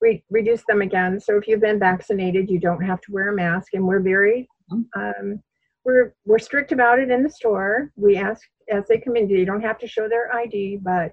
re- 0.00 0.24
reduced 0.30 0.66
them 0.66 0.80
again. 0.80 1.20
So 1.20 1.36
if 1.36 1.46
you've 1.46 1.60
been 1.68 1.78
vaccinated, 1.78 2.50
you 2.50 2.58
don't 2.58 2.82
have 2.82 3.00
to 3.02 3.12
wear 3.12 3.28
a 3.32 3.34
mask, 3.34 3.74
and 3.74 3.86
we're 3.86 4.00
very 4.00 4.48
um, 4.96 5.42
we're 5.84 6.14
we're 6.24 6.38
strict 6.38 6.72
about 6.72 6.98
it 6.98 7.10
in 7.10 7.22
the 7.22 7.30
store. 7.30 7.90
We 7.96 8.16
ask 8.16 8.42
as 8.70 8.86
they 8.88 8.98
come 8.98 9.16
in, 9.16 9.28
they 9.28 9.44
don't 9.44 9.62
have 9.62 9.78
to 9.78 9.88
show 9.88 10.08
their 10.08 10.34
ID, 10.34 10.78
but 10.82 11.12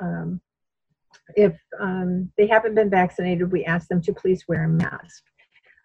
um, 0.00 0.40
if 1.34 1.56
um, 1.80 2.30
they 2.36 2.46
haven't 2.46 2.74
been 2.74 2.90
vaccinated, 2.90 3.50
we 3.50 3.64
ask 3.64 3.88
them 3.88 4.02
to 4.02 4.12
please 4.12 4.44
wear 4.48 4.64
a 4.64 4.68
mask. 4.68 5.22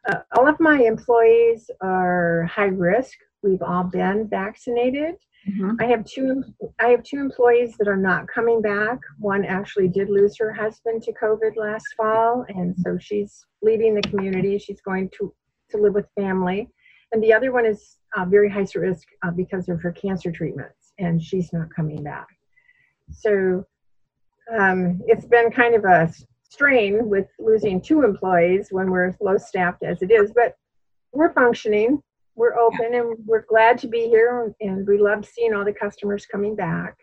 Uh, 0.07 0.19
all 0.37 0.47
of 0.47 0.59
my 0.59 0.81
employees 0.81 1.69
are 1.81 2.43
high 2.45 2.65
risk. 2.65 3.13
We've 3.43 3.61
all 3.61 3.83
been 3.83 4.27
vaccinated. 4.27 5.15
Mm-hmm. 5.49 5.71
I 5.79 5.85
have 5.85 6.05
two. 6.05 6.43
I 6.79 6.89
have 6.89 7.03
two 7.03 7.17
employees 7.17 7.75
that 7.77 7.87
are 7.87 7.97
not 7.97 8.27
coming 8.27 8.61
back. 8.61 8.99
One 9.17 9.43
actually 9.43 9.87
did 9.87 10.09
lose 10.09 10.37
her 10.37 10.53
husband 10.53 11.01
to 11.03 11.13
COVID 11.13 11.55
last 11.55 11.87
fall, 11.97 12.45
and 12.49 12.75
so 12.77 12.97
she's 12.99 13.43
leaving 13.63 13.95
the 13.95 14.03
community. 14.03 14.59
She's 14.59 14.81
going 14.81 15.09
to 15.17 15.33
to 15.71 15.77
live 15.77 15.93
with 15.93 16.05
family, 16.15 16.69
and 17.11 17.23
the 17.23 17.33
other 17.33 17.51
one 17.51 17.65
is 17.65 17.97
uh, 18.15 18.25
very 18.25 18.49
high 18.49 18.65
risk 18.75 19.07
uh, 19.23 19.31
because 19.31 19.69
of 19.69 19.81
her 19.81 19.91
cancer 19.91 20.31
treatments, 20.31 20.93
and 20.99 21.21
she's 21.21 21.51
not 21.53 21.73
coming 21.73 22.03
back. 22.03 22.27
So 23.11 23.65
um, 24.57 25.01
it's 25.07 25.25
been 25.25 25.51
kind 25.51 25.75
of 25.75 25.85
a 25.85 26.11
strain 26.49 27.09
with 27.09 27.27
losing 27.39 27.81
two 27.81 28.03
employees 28.03 28.69
when 28.71 28.91
we're 28.91 29.15
low 29.21 29.37
staffed 29.37 29.83
as 29.83 30.01
it 30.01 30.11
is, 30.11 30.31
but 30.33 30.55
we're 31.13 31.33
functioning 31.33 32.01
we're 32.35 32.57
open 32.57 32.93
and 32.93 33.17
we're 33.25 33.45
glad 33.45 33.77
to 33.79 33.87
be 33.87 34.07
here 34.07 34.53
and 34.61 34.87
we 34.87 34.97
love 34.97 35.25
seeing 35.25 35.53
all 35.53 35.65
the 35.65 35.73
customers 35.73 36.25
coming 36.25 36.55
back 36.55 36.97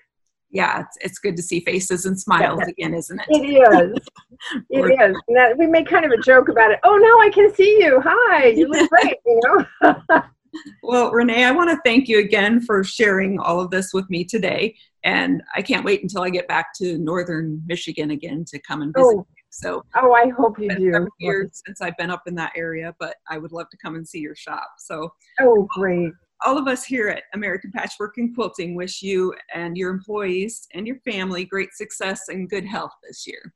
yeah 0.51 0.81
it's, 0.81 0.97
it's 1.01 1.19
good 1.19 1.37
to 1.37 1.43
see 1.43 1.61
faces 1.61 2.07
and 2.07 2.19
smiles 2.19 2.61
yeah. 2.63 2.71
again 2.71 2.95
isn't 2.95 3.21
it 3.29 3.43
it 3.43 3.47
is 3.47 3.99
it 4.71 5.11
is 5.11 5.17
that, 5.29 5.57
we 5.59 5.67
make 5.67 5.87
kind 5.87 6.05
of 6.05 6.11
a 6.11 6.19
joke 6.19 6.49
about 6.49 6.71
it 6.71 6.79
oh 6.85 6.97
no 6.97 7.21
i 7.21 7.31
can 7.31 7.55
see 7.55 7.79
you 7.81 8.01
hi 8.03 8.47
you 8.47 8.67
look 8.69 8.89
great 9.03 9.17
you 9.27 9.41
know 9.45 10.23
well 10.83 11.11
renee 11.11 11.45
i 11.45 11.51
want 11.51 11.69
to 11.69 11.79
thank 11.85 12.09
you 12.09 12.19
again 12.21 12.61
for 12.61 12.83
sharing 12.83 13.39
all 13.39 13.61
of 13.61 13.71
this 13.71 13.93
with 13.93 14.09
me 14.09 14.25
today 14.25 14.75
and 15.05 15.43
i 15.55 15.61
can't 15.61 15.85
wait 15.85 16.03
until 16.03 16.23
i 16.23 16.31
get 16.31 16.49
back 16.49 16.69
to 16.75 16.97
northern 16.99 17.63
michigan 17.67 18.11
again 18.11 18.45
to 18.47 18.59
come 18.61 18.83
and 18.83 18.95
visit 18.95 19.19
oh. 19.19 19.27
So, 19.51 19.83
oh, 19.97 20.13
I 20.13 20.29
hope 20.29 20.59
you 20.59 20.69
do. 20.77 21.09
Years 21.19 21.63
since 21.67 21.81
I've 21.81 21.97
been 21.97 22.11
up 22.11 22.25
in 22.27 22.35
that 22.35 22.53
area, 22.55 22.95
but 23.01 23.17
I 23.29 23.39
would 23.39 23.51
love 23.51 23.69
to 23.71 23.79
come 23.79 23.95
and 23.95 24.07
see 24.07 24.19
your 24.19 24.37
shop. 24.37 24.69
So, 24.79 25.13
oh, 25.41 25.67
great. 25.71 26.13
All 26.45 26.57
of 26.57 26.69
us 26.69 26.85
here 26.85 27.09
at 27.09 27.25
American 27.35 27.73
Patchwork 27.73 28.17
and 28.19 28.35
Quilting 28.35 28.75
wish 28.75 29.03
you 29.03 29.35
and 29.55 29.77
your 29.77 29.91
employees 29.91 30.69
and 30.75 30.87
your 30.87 31.01
family 31.01 31.45
great 31.45 31.75
success 31.75 32.29
and 32.29 32.49
good 32.49 32.65
health 32.65 32.93
this 33.07 33.27
year. 33.27 33.53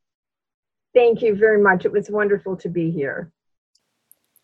Thank 0.94 1.22
you 1.22 1.34
very 1.34 1.60
much. 1.62 1.84
It 1.84 1.92
was 1.92 2.10
wonderful 2.10 2.56
to 2.56 2.68
be 2.68 2.90
here. 2.90 3.32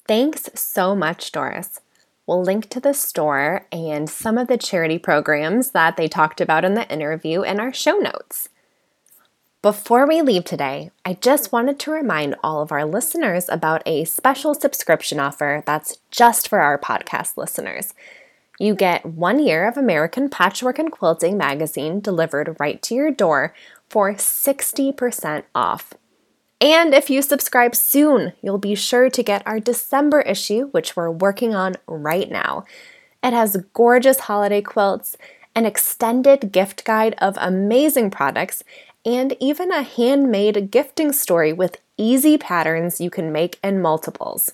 Thanks 0.07 0.49
so 0.55 0.95
much, 0.95 1.33
Doris. 1.33 1.81
We'll 2.27 2.43
link 2.43 2.69
to 2.71 2.81
the 2.81 2.95
store 2.95 3.67
and 3.73 4.09
some 4.09 4.39
of 4.39 4.49
the 4.49 4.59
charity 4.59 4.99
programs 4.99 5.71
that 5.71 5.97
they 5.97 6.09
talked 6.09 6.41
about 6.41 6.65
in 6.65 6.75
the 6.75 6.91
interview 6.91 7.43
in 7.43 7.59
our 7.59 7.73
show 7.73 7.97
notes. 7.97 8.49
Before 9.61 10.07
we 10.07 10.23
leave 10.23 10.45
today, 10.45 10.91
I 11.05 11.15
just 11.15 11.53
wanted 11.53 11.79
to 11.81 11.91
remind 11.91 12.37
all 12.45 12.63
of 12.63 12.71
our 12.71 12.85
listeners 12.85 13.49
about 13.49 13.83
a 13.85 14.05
special 14.05 14.55
subscription 14.55 15.19
offer 15.19 15.63
that's 15.67 15.99
just 16.11 16.49
for 16.49 16.61
our 16.61 16.79
podcast 16.79 17.37
listeners. 17.37 17.93
You 18.59 18.75
get 18.75 19.07
one 19.07 19.39
year 19.39 19.69
of 19.69 19.77
American 19.77 20.29
Patchwork 20.29 20.81
and 20.81 20.91
Quilting 20.91 21.37
magazine 21.37 22.01
delivered 22.01 22.57
right 22.59 22.83
to 22.83 22.95
your 22.95 23.13
door 23.13 23.55
for 23.89 24.13
60% 24.13 25.45
off. 25.55 25.95
And 26.61 26.93
if 26.93 27.09
you 27.09 27.23
subscribe 27.23 27.77
soon, 27.77 28.33
you'll 28.43 28.59
be 28.59 28.75
sure 28.75 29.11
to 29.11 29.23
get 29.23 29.47
our 29.47 29.61
December 29.61 30.23
issue, 30.23 30.71
which 30.71 30.97
we're 30.97 31.11
working 31.11 31.55
on 31.55 31.77
right 31.87 32.29
now. 32.29 32.65
It 33.23 33.33
has 33.33 33.65
gorgeous 33.75 34.21
holiday 34.21 34.61
quilts, 34.61 35.17
an 35.55 35.65
extended 35.65 36.51
gift 36.51 36.85
guide 36.85 37.15
of 37.19 37.37
amazing 37.39 38.11
products, 38.11 38.65
and 39.07 39.37
even 39.39 39.71
a 39.71 39.83
handmade 39.83 40.73
gifting 40.73 41.13
story 41.13 41.53
with 41.53 41.81
easy 41.97 42.37
patterns 42.37 43.01
you 43.01 43.11
can 43.11 43.31
make 43.31 43.61
in 43.63 43.81
multiples. 43.81 44.53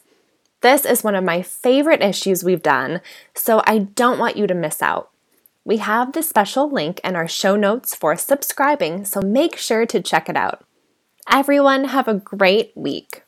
This 0.65 0.87
is 0.87 1.05
one 1.05 1.15
of 1.15 1.23
my 1.23 1.43
favorite 1.43 2.03
issues 2.03 2.43
we've 2.43 2.63
done, 2.63 3.03
so 3.35 3.61
I 3.67 3.81
don't 3.81 4.19
want 4.19 4.39
you 4.39 4.47
to 4.47 4.55
miss 4.55 4.81
out. 4.81 5.11
We 5.63 5.77
have 5.77 6.15
the 6.15 6.23
special 6.23 6.71
link 6.73 7.03
in 7.05 7.17
our 7.17 7.29
show 7.29 7.55
notes 7.55 7.95
for 7.95 8.17
subscribing, 8.17 9.05
so 9.05 9.21
make 9.21 9.59
sure 9.59 9.85
to 9.85 10.01
check 10.01 10.31
it 10.31 10.39
out. 10.39 10.65
Everyone, 11.31 11.85
have 11.85 12.09
a 12.09 12.15
great 12.15 12.73
week. 12.75 13.24